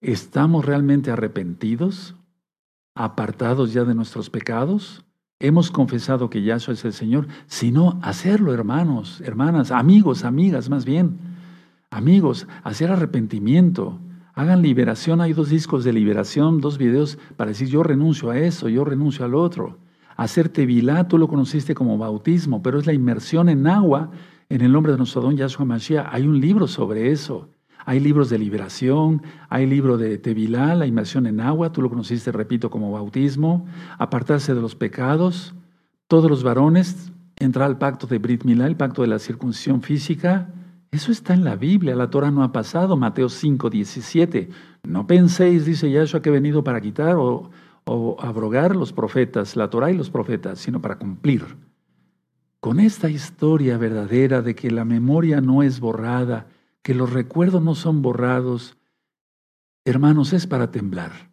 [0.00, 2.14] ¿Estamos realmente arrepentidos?
[2.94, 5.04] apartados ya de nuestros pecados?
[5.42, 7.26] ¿Hemos confesado que Yahshua es el Señor?
[7.46, 11.16] Sino hacerlo, hermanos, hermanas, amigos, amigas más bien.
[11.90, 13.98] Amigos, hacer arrepentimiento.
[14.34, 15.22] Hagan liberación.
[15.22, 19.24] Hay dos discos de liberación, dos videos para decir yo renuncio a eso, yo renuncio
[19.24, 19.78] al otro.
[20.14, 24.10] Hacer tevilá, tú lo conociste como bautismo, pero es la inmersión en agua
[24.50, 26.08] en el nombre de nuestro don Yahshua Mashiach.
[26.12, 27.48] Hay un libro sobre eso.
[27.86, 32.32] Hay libros de liberación, hay libro de Tevilá, la inmersión en agua, tú lo conociste,
[32.32, 33.66] repito, como bautismo,
[33.98, 35.54] apartarse de los pecados.
[36.06, 40.48] Todos los varones entrar al pacto de Brit Milá, el pacto de la circuncisión física.
[40.92, 44.50] Eso está en la Biblia, la Torah no ha pasado, Mateo 5, 17.
[44.84, 47.50] No penséis, dice Yahshua, que he venido para quitar o,
[47.84, 51.44] o abrogar los profetas, la Torah y los profetas, sino para cumplir.
[52.60, 56.46] Con esta historia verdadera de que la memoria no es borrada,
[56.82, 58.76] que los recuerdos no son borrados,
[59.84, 61.30] hermanos, es para temblar.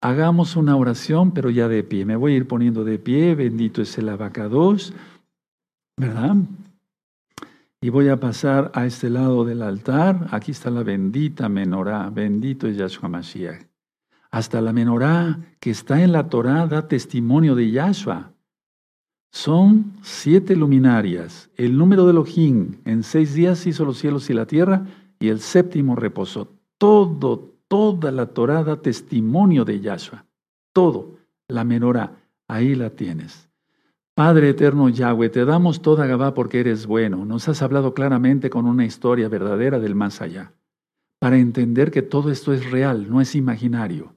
[0.00, 2.04] Hagamos una oración, pero ya de pie.
[2.04, 4.92] Me voy a ir poniendo de pie, bendito es el abacados,
[5.96, 6.36] ¿verdad?
[7.80, 10.28] Y voy a pasar a este lado del altar.
[10.30, 13.66] Aquí está la bendita menorá, bendito es Yahshua Mashiach.
[14.30, 18.32] Hasta la menorá que está en la Torá da testimonio de Yahshua.
[19.36, 21.50] Son siete luminarias.
[21.56, 22.78] El número de Elohim.
[22.86, 24.86] En seis días hizo los cielos y la tierra
[25.20, 26.48] y el séptimo reposó.
[26.78, 30.24] Todo, toda la Torah da testimonio de Yahshua.
[30.72, 31.18] Todo.
[31.48, 32.16] La menorá.
[32.48, 33.50] Ahí la tienes.
[34.14, 37.26] Padre eterno Yahweh, te damos toda Gabá porque eres bueno.
[37.26, 40.54] Nos has hablado claramente con una historia verdadera del más allá.
[41.18, 44.15] Para entender que todo esto es real, no es imaginario.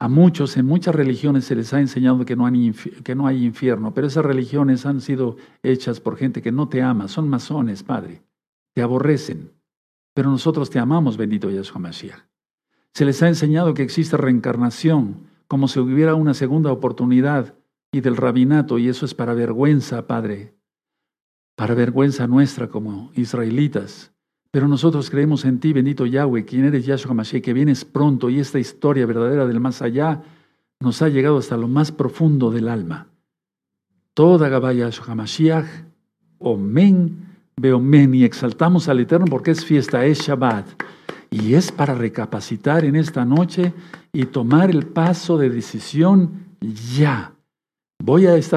[0.00, 2.72] A muchos, en muchas religiones se les ha enseñado que no, hay,
[3.02, 6.82] que no hay infierno, pero esas religiones han sido hechas por gente que no te
[6.82, 8.22] ama, son masones, Padre,
[8.74, 9.50] te aborrecen,
[10.14, 12.20] pero nosotros te amamos, bendito Yahshua Mashiach.
[12.94, 17.54] Se les ha enseñado que existe reencarnación, como si hubiera una segunda oportunidad,
[17.90, 20.54] y del rabinato, y eso es para vergüenza, Padre,
[21.56, 24.12] para vergüenza nuestra como israelitas.
[24.50, 28.40] Pero nosotros creemos en ti, bendito Yahweh, quien eres Yahshua Mashiach, que vienes pronto y
[28.40, 30.22] esta historia verdadera del más allá
[30.80, 33.08] nos ha llegado hasta lo más profundo del alma.
[34.14, 35.66] Toda Gabá Yahshua Mashiach,
[36.38, 37.26] Omen,
[37.56, 40.66] Beomen, y exaltamos al Eterno porque es fiesta, es Shabbat.
[41.30, 43.74] Y es para recapacitar en esta noche
[44.12, 46.56] y tomar el paso de decisión
[46.96, 47.34] ya.
[48.02, 48.56] Voy a estar